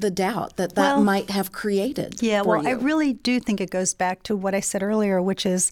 the 0.00 0.10
doubt 0.10 0.56
that 0.56 0.74
that 0.74 0.96
well, 0.96 1.04
might 1.04 1.30
have 1.30 1.52
created. 1.52 2.22
Yeah, 2.22 2.42
well, 2.42 2.62
you. 2.62 2.68
I 2.68 2.72
really 2.72 3.14
do 3.14 3.40
think 3.40 3.60
it 3.60 3.70
goes 3.70 3.94
back 3.94 4.22
to 4.24 4.36
what 4.36 4.54
I 4.54 4.60
said 4.60 4.82
earlier, 4.82 5.22
which 5.22 5.46
is 5.46 5.70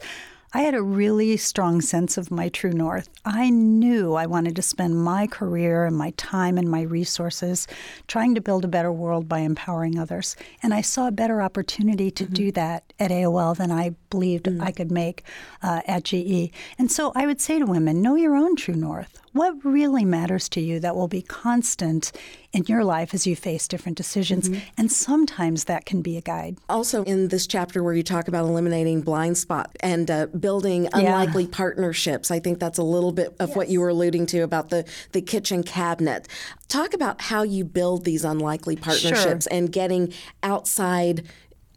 I 0.54 0.60
had 0.60 0.74
a 0.74 0.82
really 0.82 1.38
strong 1.38 1.80
sense 1.80 2.18
of 2.18 2.30
my 2.30 2.50
true 2.50 2.72
north. 2.72 3.08
I 3.24 3.48
knew 3.48 4.14
I 4.14 4.26
wanted 4.26 4.54
to 4.56 4.62
spend 4.62 5.02
my 5.02 5.26
career 5.26 5.86
and 5.86 5.96
my 5.96 6.10
time 6.18 6.58
and 6.58 6.70
my 6.70 6.82
resources 6.82 7.66
trying 8.06 8.34
to 8.34 8.42
build 8.42 8.66
a 8.66 8.68
better 8.68 8.92
world 8.92 9.30
by 9.30 9.38
empowering 9.38 9.98
others. 9.98 10.36
And 10.62 10.74
I 10.74 10.82
saw 10.82 11.08
a 11.08 11.12
better 11.12 11.40
opportunity 11.40 12.10
to 12.10 12.24
mm-hmm. 12.24 12.34
do 12.34 12.52
that 12.52 12.92
at 12.98 13.10
AOL 13.10 13.56
than 13.56 13.70
I 13.70 13.94
believed 14.12 14.44
mm. 14.44 14.62
I 14.62 14.70
could 14.70 14.92
make 14.92 15.24
uh, 15.62 15.80
at 15.86 16.04
GE. 16.04 16.52
And 16.78 16.92
so 16.92 17.12
I 17.16 17.26
would 17.26 17.40
say 17.40 17.58
to 17.58 17.64
women, 17.64 18.02
know 18.02 18.14
your 18.14 18.36
own 18.36 18.54
true 18.54 18.76
north. 18.76 19.18
What 19.32 19.64
really 19.64 20.04
matters 20.04 20.50
to 20.50 20.60
you 20.60 20.78
that 20.80 20.94
will 20.94 21.08
be 21.08 21.22
constant 21.22 22.12
in 22.52 22.64
your 22.64 22.84
life 22.84 23.14
as 23.14 23.26
you 23.26 23.34
face 23.34 23.66
different 23.66 23.96
decisions? 23.96 24.50
Mm-hmm. 24.50 24.60
And 24.76 24.92
sometimes 24.92 25.64
that 25.64 25.86
can 25.86 26.02
be 26.02 26.18
a 26.18 26.20
guide. 26.20 26.58
Also, 26.68 27.02
in 27.04 27.28
this 27.28 27.46
chapter 27.46 27.82
where 27.82 27.94
you 27.94 28.02
talk 28.02 28.28
about 28.28 28.44
eliminating 28.44 29.00
blind 29.00 29.38
spot 29.38 29.74
and 29.80 30.10
uh, 30.10 30.26
building 30.26 30.86
unlikely 30.92 31.44
yeah. 31.44 31.50
partnerships, 31.50 32.30
I 32.30 32.40
think 32.40 32.58
that's 32.58 32.78
a 32.78 32.82
little 32.82 33.12
bit 33.12 33.34
of 33.40 33.48
yes. 33.48 33.56
what 33.56 33.70
you 33.70 33.80
were 33.80 33.88
alluding 33.88 34.26
to 34.26 34.40
about 34.40 34.68
the, 34.68 34.84
the 35.12 35.22
kitchen 35.22 35.62
cabinet. 35.62 36.28
Talk 36.68 36.92
about 36.92 37.22
how 37.22 37.42
you 37.42 37.64
build 37.64 38.04
these 38.04 38.24
unlikely 38.24 38.76
partnerships 38.76 39.46
sure. 39.46 39.56
and 39.56 39.72
getting 39.72 40.12
outside 40.42 41.24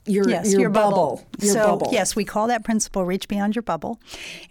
your, 0.06 0.30
yes, 0.30 0.52
your, 0.52 0.62
your 0.62 0.70
bubble. 0.70 0.92
bubble. 0.92 1.26
Your 1.42 1.54
so, 1.54 1.78
bubble. 1.78 1.90
yes, 1.92 2.16
we 2.16 2.26
call 2.26 2.48
that 2.48 2.64
principle 2.64 3.06
reach 3.06 3.28
beyond 3.28 3.56
your 3.56 3.64
bubble. 3.64 4.00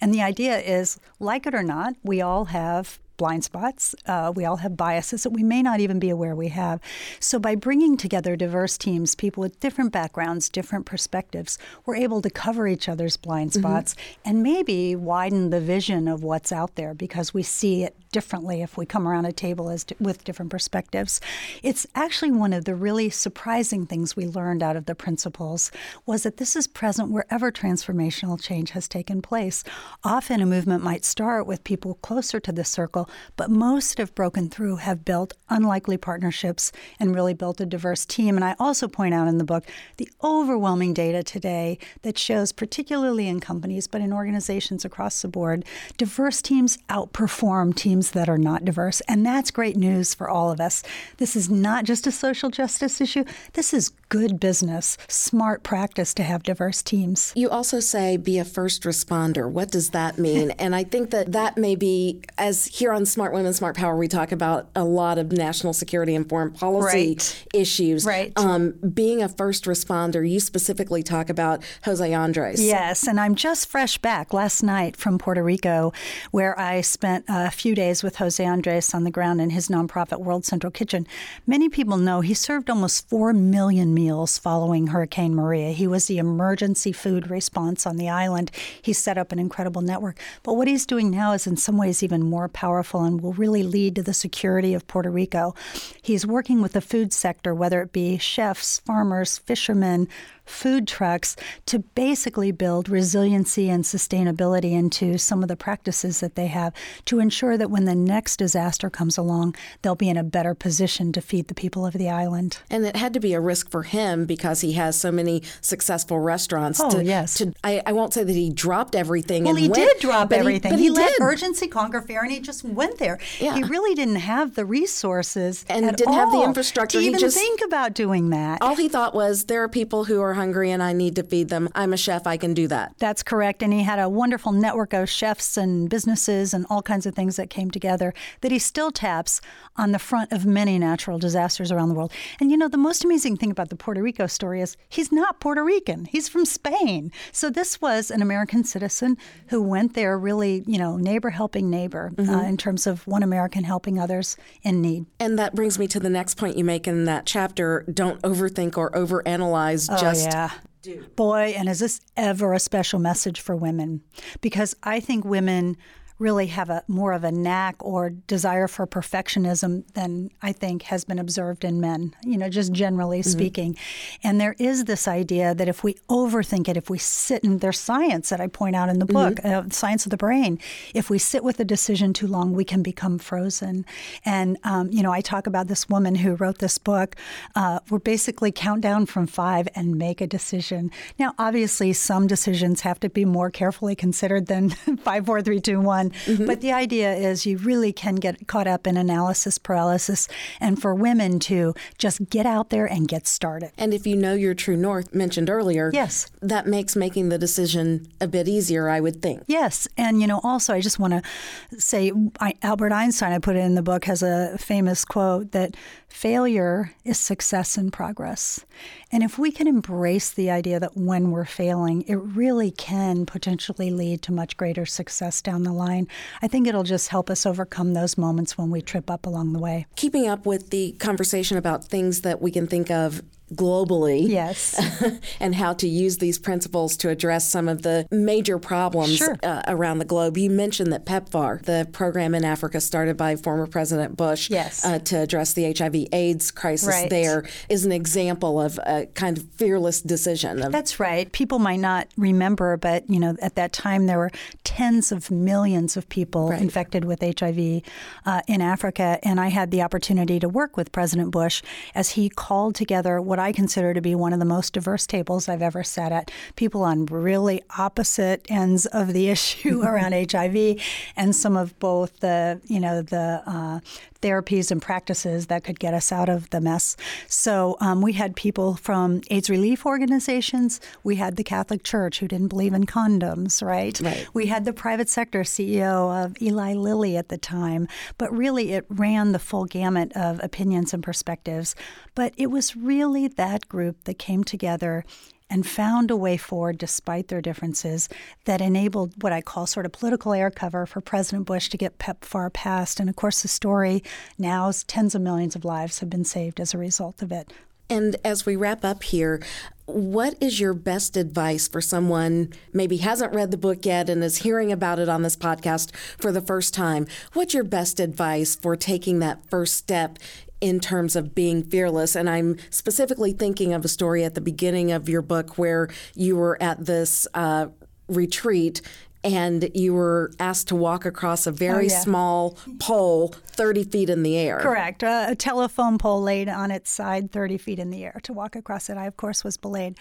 And 0.01 0.13
the 0.13 0.23
idea 0.23 0.59
is, 0.59 0.99
like 1.21 1.47
it 1.47 1.55
or 1.55 1.63
not, 1.63 1.95
we 2.03 2.21
all 2.21 2.47
have 2.47 2.99
blind 3.17 3.45
spots. 3.45 3.95
Uh, 4.07 4.33
we 4.35 4.45
all 4.45 4.57
have 4.57 4.77
biases 4.77 5.23
that 5.23 5.31
we 5.31 5.43
may 5.43 5.63
not 5.63 5.81
even 5.81 5.99
be 5.99 6.11
aware 6.11 6.35
we 6.35 6.49
have. 6.49 6.81
So, 7.21 7.39
by 7.39 7.55
bringing 7.55 7.97
together 7.97 8.37
diverse 8.37 8.77
teams, 8.79 9.15
people 9.15 9.41
with 9.41 9.61
different 9.61 9.93
backgrounds, 9.93 10.49
different 10.49 10.87
perspectives, 10.87 11.59
we're 11.87 11.97
able 11.97 12.23
to 12.23 12.31
cover 12.31 12.67
each 12.67 12.89
other's 12.89 13.17
blind 13.17 13.51
mm-hmm. 13.51 13.61
spots 13.61 13.95
mm-hmm. 13.95 14.29
and 14.29 14.43
maybe 14.43 14.97
widen 14.97 15.51
the 15.51 15.61
vision 15.61 16.09
of 16.09 16.23
what's 16.23 16.53
out 16.53 16.75
there 16.77 16.95
because 16.95 17.35
we 17.35 17.43
see 17.43 17.85
it 17.85 17.97
differently 18.15 18.63
if 18.63 18.77
we 18.77 18.87
come 18.87 19.09
around 19.09 19.27
a 19.27 19.33
table 19.33 19.69
as 19.69 19.85
with 19.99 20.23
different 20.23 20.51
perspectives. 20.51 21.21
It's 21.65 21.85
actually 21.97 22.31
one 22.31 22.53
of 22.53 22.65
the 22.65 22.77
really 22.77 23.11
surprising 23.11 23.87
things 23.87 24.15
we 24.15 24.27
learned 24.27 24.63
out 24.63 24.77
of 24.77 24.87
the 24.87 24.95
principles 24.95 25.73
was 26.07 26.23
that 26.23 26.37
this 26.37 26.55
is 26.55 26.69
present 26.69 27.11
wherever 27.11 27.51
transformational 27.51 28.41
change 28.41 28.71
has 28.71 28.87
taken 28.87 29.21
place. 29.21 29.65
Often 30.05 30.41
a 30.41 30.47
movement 30.47 30.85
might 30.85 31.05
start 31.05 31.47
with 31.47 31.65
people 31.65 31.95
closer 32.03 32.39
to 32.39 32.53
the 32.53 32.65
circle, 32.65 33.04
but 33.37 33.51
most 33.51 33.99
have 33.99 34.15
broken 34.15 34.51
through, 34.51 34.77
have 34.77 35.05
built 35.05 35.33
unlikely 35.49 35.97
partnerships 35.97 36.73
and 37.01 37.15
really 37.15 37.35
built 37.35 37.61
a 37.61 37.67
diverse 37.67 38.05
team. 38.05 38.37
And 38.37 38.45
I 38.45 38.55
also 38.59 38.87
point 38.87 39.15
out 39.15 39.29
in 39.29 39.39
the 39.39 39.45
book 39.45 39.65
the 39.97 40.09
overwhelming 40.23 40.93
data 40.93 41.23
today 41.23 41.79
that 42.03 42.19
shows, 42.19 42.53
particularly 42.53 43.29
in 43.29 43.41
companies, 43.41 43.87
but 43.87 44.01
in 44.01 44.13
organizations 44.13 44.85
across 44.85 45.23
the 45.23 45.29
board, 45.29 45.65
diverse 45.97 46.43
teams 46.43 46.79
outperform 46.89 47.75
teams 47.75 47.95
teams 47.95 48.11
that 48.11 48.29
are 48.29 48.39
not 48.39 48.65
diverse. 48.65 49.01
And 49.03 49.25
that's 49.25 49.51
great 49.51 49.77
news 49.77 50.15
for 50.15 50.29
all 50.29 50.51
of 50.51 50.61
us. 50.61 50.83
This 51.19 51.37
is 51.37 51.49
not 51.49 51.85
just 51.85 52.07
a 52.07 52.11
social 52.11 52.51
justice 52.51 53.01
issue, 53.01 53.25
this 53.53 53.73
is 53.73 53.91
good 54.09 54.41
business, 54.41 54.97
smart 55.09 55.63
practice 55.63 56.15
to 56.15 56.23
have 56.23 56.43
diverse 56.43 56.83
teams. 56.83 57.33
You 57.37 57.51
also 57.51 57.79
say 57.81 58.17
be 58.17 58.39
a 58.39 58.45
first 58.45 58.85
responder. 58.85 59.51
What 59.51 59.71
does 59.71 59.91
that 59.91 60.19
mean? 60.19 60.51
and 60.59 60.75
I 60.75 60.83
think 60.85 61.11
that 61.11 61.33
that 61.33 61.57
may 61.57 61.77
be, 61.77 62.23
as 62.39 62.67
here 62.67 62.93
on 62.95 63.05
Smart 63.05 63.33
Women, 63.33 63.53
Smart 63.53 63.77
Power, 63.77 63.97
we 63.97 64.09
talk 64.09 64.33
about 64.33 64.69
a 64.77 64.85
lot 64.85 65.19
of 65.19 65.33
national 65.33 65.73
security 65.73 66.15
and 66.15 66.29
foreign 66.29 66.53
policy 66.53 67.09
right. 67.09 67.47
issues. 67.53 68.05
Right. 68.05 68.33
Um, 68.37 68.73
being 68.93 69.23
a 69.23 69.29
first 69.29 69.65
responder, 69.65 70.29
you 70.29 70.39
specifically 70.39 71.03
talk 71.03 71.29
about 71.29 71.63
Jose 71.85 72.15
Andres. 72.15 72.65
Yes, 72.65 73.07
and 73.07 73.19
I'm 73.19 73.35
just 73.35 73.69
fresh 73.69 73.99
back 73.99 74.33
last 74.33 74.63
night 74.63 74.97
from 74.97 75.19
Puerto 75.19 75.43
Rico, 75.43 75.93
where 76.31 76.59
I 76.59 76.81
spent 76.81 77.25
a 77.29 77.51
few 77.51 77.75
days 77.75 78.03
with 78.03 78.17
Jose 78.17 78.43
Andres 78.43 78.95
on 78.95 79.05
the 79.05 79.11
ground 79.11 79.41
in 79.41 79.51
his 79.51 79.69
nonprofit 79.69 80.21
World 80.21 80.45
Central 80.45 80.71
Kitchen. 80.71 81.07
Many 81.47 81.69
people 81.69 81.97
know 81.97 82.21
he 82.21 82.35
served 82.35 82.71
almost 82.71 83.09
4 83.09 83.33
million 83.33 83.93
meals 83.93 84.39
following 84.39 84.89
Hurricane 84.89 85.35
Maria. 85.35 85.73
He 85.73 85.87
was 85.87 86.07
the 86.07 86.19
emergency 86.19 86.93
food 86.93 87.29
response 87.29 87.87
on 87.87 87.97
the 87.97 88.09
island. 88.09 88.53
He 88.81 88.93
set 88.93 89.19
up 89.19 89.33
an 89.33 89.39
incredible 89.39 89.83
network. 89.83 90.19
But 90.45 90.55
what 90.55 90.69
he's 90.69 90.87
doing 90.87 91.11
now 91.11 91.33
is 91.33 91.47
in 91.47 91.57
some 91.57 91.77
ways 91.77 92.03
even 92.03 92.23
more 92.23 92.49
powerful 92.49 92.84
and 92.93 93.21
will 93.21 93.33
really 93.33 93.63
lead 93.63 93.95
to 93.95 94.03
the 94.03 94.13
security 94.13 94.75
of 94.75 94.87
Puerto 94.87 95.11
Rico. 95.11 95.55
He's 96.03 96.27
working 96.27 96.61
with 96.61 96.73
the 96.73 96.81
food 96.81 97.13
sector, 97.13 97.55
whether 97.55 97.81
it 97.81 97.93
be 97.93 98.19
chefs, 98.19 98.81
farmers, 98.81 99.39
fishermen, 99.39 100.09
food 100.45 100.87
trucks 100.87 101.37
to 101.67 101.79
basically 101.79 102.53
build 102.53 102.89
resiliency 102.89 103.69
and 103.69 103.85
sustainability 103.85 104.73
into 104.73 105.19
some 105.19 105.43
of 105.43 105.49
the 105.49 105.57
practices 105.57 106.21
that 106.21 106.35
they 106.35 106.47
have 106.47 106.73
to 107.05 107.19
ensure 107.19 107.57
that 107.57 107.71
when 107.71 107.85
the 107.85 107.95
next 107.95 108.37
disaster 108.37 108.91
comes 108.91 109.17
along, 109.17 109.55
they'll 109.83 109.95
be 109.95 110.09
in 110.09 110.17
a 110.17 110.25
better 110.25 110.55
position 110.55 111.13
to 111.13 111.21
feed 111.21 111.49
the 111.49 111.55
people 111.55 111.87
of 111.87 111.95
the 111.95 112.09
island. 112.09 112.59
And 112.71 112.85
it 112.85 112.97
had 112.97 113.15
to 113.15 113.21
be 113.21 113.35
a 113.35 113.41
risk 113.41 113.71
for 113.71 113.83
him 113.83 114.27
because 114.27 114.61
he 114.61 114.73
has 114.73 114.97
so 114.97 115.11
many 115.11 115.43
successful 115.61 116.19
restaurants. 116.19 116.81
Oh, 116.81 116.91
to, 116.91 117.05
yes. 117.05 117.35
To, 117.35 117.53
I, 117.63 117.83
I, 117.87 117.93
won't 117.93 118.13
say 118.13 118.25
that 118.25 118.33
he 118.33 118.51
dropped 118.51 118.95
everything. 118.95 119.45
Well, 119.45 119.55
he 119.55 119.69
went, 119.69 119.75
did 119.75 120.01
drop 120.01 120.33
everything. 120.33 120.73
He, 120.79 120.91
but 120.91 120.99
he, 120.99 121.03
he 121.03 121.13
did. 121.13 121.21
urgency 121.21 121.69
conquer 121.69 122.01
fear, 122.01 122.23
and 122.23 122.33
he 122.33 122.41
just 122.41 122.65
went 122.65 122.99
there. 122.99 123.19
Yeah. 123.41 123.55
He 123.55 123.63
really 123.63 123.95
didn't 123.95 124.17
have 124.17 124.55
the 124.55 124.65
resources 124.65 125.65
and 125.69 125.85
didn't 125.97 126.09
all 126.09 126.15
have 126.15 126.33
the 126.33 126.43
infrastructure. 126.43 126.99
To 126.99 127.03
he 127.03 127.09
even 127.09 127.21
just, 127.21 127.37
think 127.37 127.61
about 127.65 127.95
doing 127.95 128.31
that. 128.31 128.61
All 128.63 128.77
he 128.77 128.89
thought 128.89 129.15
was 129.15 129.45
there 129.45 129.63
are 129.63 129.69
people 129.69 130.05
who 130.05 130.21
are 130.21 130.34
hungry, 130.35 130.71
and 130.71 130.83
I 130.83 130.93
need 130.93 131.17
to 131.17 131.23
feed 131.23 131.49
them. 131.49 131.69
I'm 131.75 131.93
a 131.93 131.97
chef, 131.97 132.27
I 132.27 132.37
can 132.37 132.55
do 132.55 132.69
that. 132.69 132.95
That's 132.99 133.23
correct. 133.23 133.63
And 133.63 133.73
he 133.73 133.83
had 133.83 133.99
a 133.99 134.09
wonderful 134.09 134.53
network 134.53 134.93
of 134.93 135.09
chefs 135.09 135.57
and 135.57 135.89
businesses 135.89 136.53
and 136.53 136.67
all 136.69 136.83
kinds 136.83 137.07
of 137.07 137.15
things 137.15 137.37
that 137.37 137.51
came 137.51 137.71
together 137.71 138.15
that 138.41 138.53
he 138.53 138.59
still 138.59 138.91
taps 138.91 139.41
on 139.77 139.93
the 139.93 139.99
front 139.99 140.33
of 140.33 140.47
many 140.47 140.79
natural 140.79 141.19
disasters 141.19 141.73
around 141.73 141.89
the 141.89 141.95
world. 141.95 142.13
And 142.41 142.51
you 142.51 142.57
know, 142.57 142.69
the 142.69 142.79
most 142.79 143.05
amazing 143.05 143.37
thing 143.37 143.51
about 143.51 143.71
the 143.71 143.77
Puerto 143.77 144.03
Rico 144.03 144.27
story 144.27 144.61
is 144.61 144.77
he's 144.89 145.11
not 145.11 145.41
Puerto 145.41 145.65
Rican, 145.65 146.07
he's 146.07 146.29
from 146.29 146.45
Spain. 146.45 147.11
So 147.33 147.51
this 147.51 147.81
was 147.81 148.11
an 148.11 148.23
American 148.23 148.65
citizen 148.65 149.17
who 149.49 149.63
went 149.63 149.95
there 149.95 150.19
really, 150.19 150.63
you 150.67 150.79
know, 150.79 150.97
neighbor 150.97 151.31
helping 151.31 151.71
neighbor 151.71 152.13
uh, 152.19 152.23
mm-hmm. 152.23 152.35
uh, 152.35 152.43
in 152.43 152.57
terms 152.57 152.87
of 152.87 153.07
one 153.07 153.23
American 153.23 153.65
helping 153.65 153.99
others 153.99 154.37
in 154.63 154.81
need. 154.81 155.07
And 155.19 155.39
that 155.39 155.55
brings 155.55 155.79
me 155.79 155.87
to 155.89 156.01
the 156.01 156.11
next 156.11 156.35
point 156.35 156.57
you 156.57 156.65
make 156.65 156.87
in 156.87 157.05
that 157.05 157.27
chapter 157.27 157.85
don't 157.93 158.21
overthink 158.23 158.77
or 158.77 158.91
overanalyze 158.93 159.89
oh, 159.91 159.99
just 159.99 160.24
yeah 160.25 160.51
do. 160.85 161.05
Boy, 161.17 161.55
and 161.57 161.69
is 161.69 161.81
this 161.81 162.01
ever 162.17 162.53
a 162.53 162.61
special 162.61 163.01
message 163.01 163.41
for 163.41 163.57
women? 163.57 164.03
Because 164.41 164.77
I 164.83 165.01
think 165.01 165.25
women 165.25 165.77
really 166.19 166.47
have 166.47 166.71
a 166.71 166.83
more 166.87 167.13
of 167.13 167.25
a 167.25 167.33
knack 167.33 167.77
or 167.81 168.11
desire 168.11 168.69
for 168.69 168.87
perfectionism 168.87 169.85
than 169.95 170.31
I 170.43 170.53
think 170.53 170.83
has 170.83 171.05
been 171.05 171.19
observed 171.19 171.65
in 171.65 171.81
men, 171.81 172.15
you 172.23 172.39
know, 172.39 172.49
just 172.49 172.73
generally 172.73 173.21
mm-hmm. 173.21 173.31
speaking. 173.31 173.77
And 174.23 174.41
there 174.41 174.55
is 174.59 174.85
this 174.85 175.09
idea 175.09 175.55
that 175.55 175.69
if 175.69 175.83
we 175.83 175.95
overthink 176.09 176.69
it, 176.69 176.77
if 176.77 176.89
we 176.89 176.99
sit 176.99 177.43
in 177.43 177.59
there's 177.59 177.79
science 177.79 178.29
that 178.29 178.41
I 178.41 178.47
point 178.47 178.77
out 178.77 178.89
in 178.89 179.01
the 179.01 179.07
book, 179.07 179.35
mm-hmm. 179.35 179.69
uh, 179.69 179.71
science 179.71 180.07
of 180.07 180.11
the 180.11 180.17
brain, 180.17 180.59
if 180.95 181.11
we 181.11 181.19
sit 181.19 181.43
with 181.43 181.59
a 181.59 181.65
decision 181.65 182.13
too 182.13 182.29
long, 182.29 182.53
we 182.53 182.65
can 182.65 182.83
become 182.83 183.19
frozen. 183.19 183.85
And, 184.25 184.57
um, 184.63 184.91
you 184.93 185.03
know, 185.03 185.13
I 185.13 185.21
talk 185.21 185.47
about 185.47 185.67
this 185.67 185.89
woman 185.89 186.15
who 186.15 186.35
wrote 186.35 186.59
this 186.59 186.79
book. 186.79 187.17
Uh, 187.57 187.81
we're 187.91 187.99
basically 187.99 188.53
count 188.53 188.83
down 188.83 189.07
from 189.07 189.27
five 189.27 189.69
and 189.75 189.97
make 189.97 190.21
a 190.21 190.27
decision. 190.27 190.91
Now, 191.19 191.35
obviously, 191.39 191.93
some 191.93 192.27
decisions 192.27 192.83
have 192.83 193.01
to 193.01 193.09
be 193.09 193.25
more 193.25 193.51
carefully 193.51 193.97
considered 193.97 194.47
than 194.47 194.71
five, 195.05 195.27
four, 195.27 195.43
three, 195.43 195.61
two, 195.61 195.81
one. 195.81 196.04
Mm-hmm. 196.11 196.47
But 196.47 196.61
the 196.61 196.73
idea 196.73 197.13
is 197.13 197.47
you 197.47 197.59
really 197.59 197.93
can 197.93 198.17
get 198.17 198.47
caught 198.47 198.67
up 198.67 198.87
in 198.87 198.97
analysis 198.97 199.59
paralysis, 199.59 200.29
and 200.61 200.81
for 200.81 200.95
women 200.95 201.39
to 201.41 201.75
just 201.99 202.29
get 202.31 202.47
out 202.47 202.71
there 202.71 202.87
and 202.87 203.09
get 203.09 203.27
started. 203.27 203.73
And 203.79 203.93
if 203.95 204.07
you 204.07 204.17
know 204.17 204.35
your 204.35 204.55
true 204.55 204.77
north, 204.77 205.15
mentioned 205.15 205.51
earlier, 205.51 205.91
yes, 205.93 206.27
that 206.41 206.67
makes 206.67 206.97
making 206.97 207.29
the 207.29 207.39
decision 207.39 208.07
a 208.21 208.29
bit 208.29 208.49
easier, 208.49 208.89
I 208.89 209.01
would 209.01 209.23
think. 209.23 209.43
Yes, 209.47 209.89
and 209.97 210.21
you 210.21 210.27
know, 210.27 210.41
also 210.43 210.75
I 210.75 210.81
just 210.81 210.99
want 210.99 211.13
to 211.13 211.81
say 211.81 212.13
I, 212.41 212.55
Albert 212.63 212.93
Einstein, 212.93 213.33
I 213.33 213.39
put 213.39 213.57
it 213.57 213.61
in 213.61 213.75
the 213.75 213.83
book, 213.83 214.05
has 214.05 214.23
a 214.23 214.57
famous 214.59 215.05
quote 215.05 215.53
that 215.53 215.77
failure 216.09 216.93
is 217.05 217.19
success 217.19 217.77
in 217.77 217.91
progress. 217.91 218.65
And 219.11 219.23
if 219.23 219.39
we 219.39 219.51
can 219.51 219.67
embrace 219.67 220.31
the 220.31 220.51
idea 220.51 220.81
that 220.81 220.97
when 220.97 221.31
we're 221.31 221.45
failing, 221.45 222.03
it 222.03 222.15
really 222.15 222.71
can 222.71 223.27
potentially 223.27 223.91
lead 223.91 224.23
to 224.23 224.33
much 224.33 224.57
greater 224.57 224.87
success 224.87 225.43
down 225.43 225.63
the 225.63 225.73
line, 225.73 225.94
I 226.43 226.49
think 226.49 226.67
it'll 226.67 226.83
just 226.83 227.09
help 227.09 227.31
us 227.31 227.47
overcome 227.47 227.95
those 227.95 228.19
moments 228.19 228.59
when 228.59 228.71
we 228.71 228.81
trip 228.83 229.11
up 229.11 229.27
along 229.27 229.53
the 229.53 229.59
way. 229.59 229.87
Keeping 229.97 230.29
up 230.29 230.47
with 230.47 230.71
the 230.71 230.93
conversation 230.99 231.57
about 231.57 231.85
things 231.85 232.21
that 232.23 232.43
we 232.43 232.51
can 232.51 232.67
think 232.67 232.91
of 232.91 233.23
globally. 233.55 234.29
Yes. 234.29 234.81
and 235.41 235.55
how 235.55 235.73
to 235.75 235.89
use 235.89 236.19
these 236.19 236.39
principles 236.39 236.97
to 236.99 237.09
address 237.09 237.49
some 237.49 237.69
of 237.69 237.83
the 237.83 238.07
major 238.11 238.59
problems 238.59 239.17
sure. 239.17 239.37
uh, 239.43 239.63
around 239.69 239.99
the 239.99 240.05
globe. 240.05 240.37
You 240.37 240.51
mentioned 240.51 240.93
that 240.93 241.05
PEPFAR, 241.05 241.63
the 241.63 241.89
program 241.93 242.35
in 242.35 242.45
Africa 242.45 242.81
started 242.81 243.17
by 243.17 243.37
former 243.37 243.67
President 243.67 244.17
Bush 244.17 244.51
yes. 244.51 244.85
uh, 244.85 244.99
to 245.01 245.21
address 245.21 245.53
the 245.53 245.73
HIV 245.73 246.09
AIDS 246.13 246.51
crisis 246.51 246.89
right. 246.89 247.11
there, 247.11 247.45
is 247.69 247.85
an 247.85 247.93
example 247.93 248.61
of 248.61 248.79
a 248.87 249.07
kind 249.15 249.39
of 249.39 249.45
fearless 249.53 250.01
decision. 250.01 250.63
Of- 250.63 250.73
That's 250.73 251.01
right. 251.01 251.31
People 251.33 251.59
might 251.59 251.81
not 251.81 252.09
remember, 252.17 252.77
but 252.77 253.09
you 253.09 253.21
know, 253.21 253.37
at 253.41 253.55
that 253.57 253.73
time 253.73 254.07
there 254.07 254.19
were 254.19 254.31
tens 254.65 255.13
of 255.13 255.31
millions 255.31 255.97
of 255.97 256.09
people 256.09 256.51
right. 256.51 256.61
infected 256.61 257.05
with 257.05 257.21
HIV 257.21 257.83
uh, 258.27 258.43
in 258.47 258.61
Africa, 258.61 259.19
and 259.23 259.41
I 259.41 259.49
had 259.49 259.71
the 259.71 259.83
opportunity 259.83 260.39
to 260.41 260.49
work 260.49 260.77
with 260.77 260.93
President 260.93 261.31
Bush 261.31 261.63
as 261.95 262.11
he 262.11 262.29
called 262.29 262.75
together 262.75 263.21
what 263.21 263.39
I 263.45 263.53
consider 263.53 263.93
to 263.93 264.01
be 264.01 264.15
one 264.15 264.33
of 264.33 264.39
the 264.39 264.47
most 264.47 264.73
diverse 264.73 265.07
tables 265.07 265.51
I've 265.51 265.61
ever 265.61 265.85
sat 265.85 266.13
at. 266.13 266.31
People 266.57 266.83
on 266.83 267.05
really 267.07 267.63
opposite 267.77 268.47
ends 268.49 268.87
of 268.87 269.13
the 269.13 269.29
issue 269.35 269.83
around 269.83 270.13
HIV, 270.13 270.81
and 271.15 271.37
some 271.37 271.57
of 271.57 271.79
both 271.79 272.21
the 272.21 272.61
you 272.67 272.81
know 272.81 273.03
the 273.03 273.43
uh, 273.47 273.81
therapies 274.25 274.71
and 274.71 274.81
practices 274.81 275.49
that 275.49 275.63
could 275.65 275.79
get 275.79 275.93
us 275.93 276.11
out 276.11 276.31
of 276.31 276.49
the 276.49 276.61
mess. 276.61 276.97
So 277.29 277.77
um, 277.81 278.01
we 278.01 278.15
had 278.15 278.35
people 278.35 278.75
from 278.75 279.21
AIDS 279.31 279.51
relief 279.51 279.85
organizations. 279.85 280.81
We 281.03 281.17
had 281.17 281.37
the 281.37 281.45
Catholic 281.45 281.85
Church 281.85 282.21
who 282.21 282.29
didn't 282.29 282.49
believe 282.49 282.73
in 282.73 282.87
condoms, 282.87 283.63
right? 283.63 284.01
Right. 284.01 284.27
We 284.33 284.47
had 284.47 284.65
the 284.65 284.73
private 284.73 285.11
sector 285.11 285.43
CEO 285.43 286.25
of 286.25 286.41
Eli 286.41 286.73
Lilly 286.73 287.19
at 287.19 287.29
the 287.29 287.37
time. 287.37 287.87
But 288.17 288.33
really, 288.33 288.73
it 288.73 288.87
ran 288.89 289.33
the 289.33 289.39
full 289.39 289.67
gamut 289.67 290.11
of 290.17 290.43
opinions 290.43 290.95
and 290.95 291.03
perspectives. 291.03 291.77
But 292.15 292.33
it 292.39 292.47
was 292.47 292.75
really 292.75 293.24
that 293.29 293.69
group 293.69 294.05
that 294.05 294.19
came 294.19 294.45
together 294.45 295.05
and 295.51 295.67
found 295.67 296.11
a 296.11 296.17
way 296.17 296.37
forward 296.37 296.79
despite 296.79 297.29
their 297.29 297.41
differences 297.41 298.09
that 298.45 298.61
enabled 298.61 299.23
what 299.23 299.33
I 299.33 299.41
call 299.41 299.67
sort 299.67 299.87
of 299.87 299.93
political 299.93 300.33
air 300.33 300.51
cover 300.51 300.87
for 300.87 301.01
President 301.01 301.47
Bush 301.47 301.69
to 301.69 301.77
get 301.77 301.99
PEPFAR 301.99 302.53
passed. 302.53 302.99
And 302.99 303.09
of 303.09 303.17
course, 303.17 303.43
the 303.43 303.49
story 303.49 304.03
now 304.39 304.69
is 304.69 304.85
tens 304.85 305.15
of 305.15 305.23
millions 305.23 305.55
of 305.55 305.65
lives 305.65 306.01
have 306.01 306.11
been 306.11 306.25
saved 306.25 306.61
as 306.61 306.73
a 306.75 306.79
result 306.79 307.23
of 307.23 307.31
it. 307.31 307.53
And 307.91 308.17
as 308.25 308.47
we 308.47 308.57
wrap 308.57 308.85
up 308.85 309.03
here, 309.03 309.43
what 309.85 310.35
is 310.41 310.59
your 310.59 310.73
best 310.73 311.17
advice 311.17 311.69
for 311.69 311.83
someone 311.83 312.55
maybe 312.73 312.97
hasn't 312.97 313.35
read 313.35 313.51
the 313.51 313.59
book 313.59 313.85
yet 313.85 314.09
and 314.09 314.25
is 314.25 314.39
hearing 314.39 314.73
about 314.73 314.99
it 314.99 315.11
on 315.11 315.23
this 315.23 315.37
podcast 315.37 315.95
for 315.95 316.33
the 316.33 316.41
first 316.41 316.73
time? 316.73 317.07
What's 317.35 317.53
your 317.53 317.65
best 317.65 318.01
advice 318.01 318.57
for 318.57 318.77
taking 318.77 319.19
that 319.19 319.49
first 319.51 319.75
step 319.75 320.19
in 320.65 320.81
terms 320.81 321.15
of 321.15 321.35
being 321.35 321.63
fearless. 321.63 322.17
And 322.17 322.31
I'm 322.31 322.57
specifically 322.71 323.33
thinking 323.33 323.75
of 323.75 323.85
a 323.85 323.89
story 323.89 324.25
at 324.25 324.35
the 324.35 324.41
beginning 324.41 324.93
of 324.93 325.11
your 325.11 325.21
book 325.21 325.59
where 325.59 325.91
you 326.15 326.37
were 326.37 326.57
at 326.63 326.87
this 326.87 327.29
uh, 327.35 327.67
retreat 328.09 328.81
and 329.23 329.71
you 329.75 329.93
were 329.93 330.31
asked 330.41 330.69
to 330.69 330.75
walk 330.75 331.05
across 331.05 331.47
a 331.47 331.53
very 331.53 331.87
oh, 331.87 331.91
yeah. 331.91 332.01
small 332.01 332.59
pole 332.79 333.29
30 333.49 333.85
feet 333.85 334.09
in 334.09 334.23
the 334.23 334.39
air. 334.39 334.59
Correct. 334.59 335.05
Uh, 335.05 335.27
a 335.29 335.35
telephone 335.35 335.99
pole 335.99 336.23
laid 336.23 336.49
on 336.49 336.71
its 336.71 336.91
side 336.91 337.31
30 337.31 337.59
feet 337.59 337.79
in 337.79 337.91
the 337.91 338.03
air 338.03 338.19
to 338.23 338.33
walk 338.33 338.57
across 338.57 338.89
it. 338.89 338.97
I, 338.97 339.05
of 339.05 339.19
course, 339.19 339.45
was 339.45 339.59
belayed. 339.59 339.99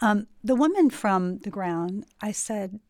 Um, 0.00 0.28
the 0.42 0.54
woman 0.54 0.88
from 0.88 1.40
the 1.40 1.50
ground, 1.50 2.06
I 2.22 2.32
said, 2.32 2.80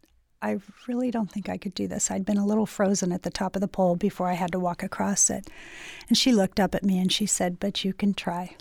I 0.46 0.61
really 0.87 1.11
don't 1.11 1.28
think 1.28 1.48
I 1.48 1.56
could 1.56 1.74
do 1.74 1.88
this. 1.88 2.09
I'd 2.09 2.24
been 2.24 2.38
a 2.38 2.46
little 2.46 2.66
frozen 2.66 3.11
at 3.11 3.24
the 3.24 3.30
top 3.30 3.56
of 3.56 3.61
the 3.61 3.66
pole 3.66 3.96
before 3.96 4.28
I 4.28 4.35
had 4.35 4.52
to 4.52 4.61
walk 4.61 4.85
across 4.85 5.28
it. 5.28 5.50
And 6.09 6.16
she 6.16 6.32
looked 6.32 6.61
up 6.61 6.72
at 6.72 6.85
me 6.85 7.00
and 7.00 7.11
she 7.11 7.26
said, 7.26 7.59
But 7.59 7.85
you 7.85 7.92
can 7.92 8.14
try. 8.14 8.54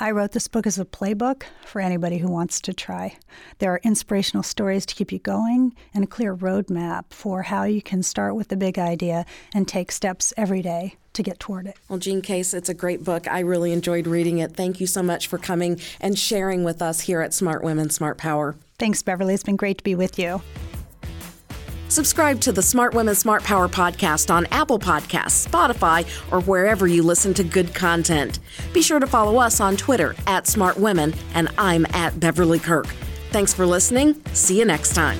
I 0.00 0.10
wrote 0.10 0.32
this 0.32 0.48
book 0.48 0.66
as 0.66 0.76
a 0.76 0.84
playbook 0.84 1.44
for 1.64 1.80
anybody 1.80 2.18
who 2.18 2.28
wants 2.28 2.60
to 2.62 2.74
try. 2.74 3.16
There 3.60 3.72
are 3.72 3.80
inspirational 3.84 4.42
stories 4.42 4.84
to 4.86 4.94
keep 4.96 5.12
you 5.12 5.20
going 5.20 5.76
and 5.94 6.02
a 6.02 6.08
clear 6.08 6.34
roadmap 6.34 7.04
for 7.10 7.42
how 7.42 7.62
you 7.62 7.80
can 7.80 8.02
start 8.02 8.34
with 8.34 8.48
the 8.48 8.56
big 8.56 8.76
idea 8.76 9.24
and 9.54 9.68
take 9.68 9.92
steps 9.92 10.34
every 10.36 10.62
day 10.62 10.96
to 11.12 11.22
get 11.22 11.38
toward 11.38 11.68
it. 11.68 11.76
Well, 11.88 12.00
Jean 12.00 12.22
Case, 12.22 12.52
it's 12.52 12.68
a 12.68 12.74
great 12.74 13.04
book. 13.04 13.28
I 13.30 13.38
really 13.38 13.72
enjoyed 13.72 14.08
reading 14.08 14.38
it. 14.38 14.56
Thank 14.56 14.80
you 14.80 14.88
so 14.88 15.00
much 15.00 15.28
for 15.28 15.38
coming 15.38 15.80
and 16.00 16.18
sharing 16.18 16.64
with 16.64 16.82
us 16.82 17.02
here 17.02 17.20
at 17.20 17.32
Smart 17.32 17.62
Women, 17.62 17.88
Smart 17.90 18.18
Power. 18.18 18.56
Thanks, 18.80 19.00
Beverly. 19.04 19.34
It's 19.34 19.44
been 19.44 19.54
great 19.54 19.78
to 19.78 19.84
be 19.84 19.94
with 19.94 20.18
you. 20.18 20.42
Subscribe 21.88 22.40
to 22.40 22.52
the 22.52 22.62
Smart 22.62 22.94
Women 22.94 23.14
Smart 23.14 23.44
Power 23.44 23.68
podcast 23.68 24.32
on 24.32 24.46
Apple 24.46 24.78
Podcasts, 24.78 25.46
Spotify, 25.46 26.04
or 26.32 26.40
wherever 26.40 26.86
you 26.86 27.02
listen 27.02 27.34
to 27.34 27.44
good 27.44 27.74
content. 27.74 28.40
Be 28.72 28.82
sure 28.82 28.98
to 28.98 29.06
follow 29.06 29.38
us 29.38 29.60
on 29.60 29.76
Twitter 29.76 30.14
at 30.26 30.46
Smart 30.46 30.76
Women, 30.76 31.14
and 31.34 31.48
I'm 31.58 31.86
at 31.90 32.18
Beverly 32.18 32.58
Kirk. 32.58 32.86
Thanks 33.30 33.52
for 33.52 33.66
listening. 33.66 34.20
See 34.32 34.58
you 34.58 34.64
next 34.64 34.94
time. 34.94 35.18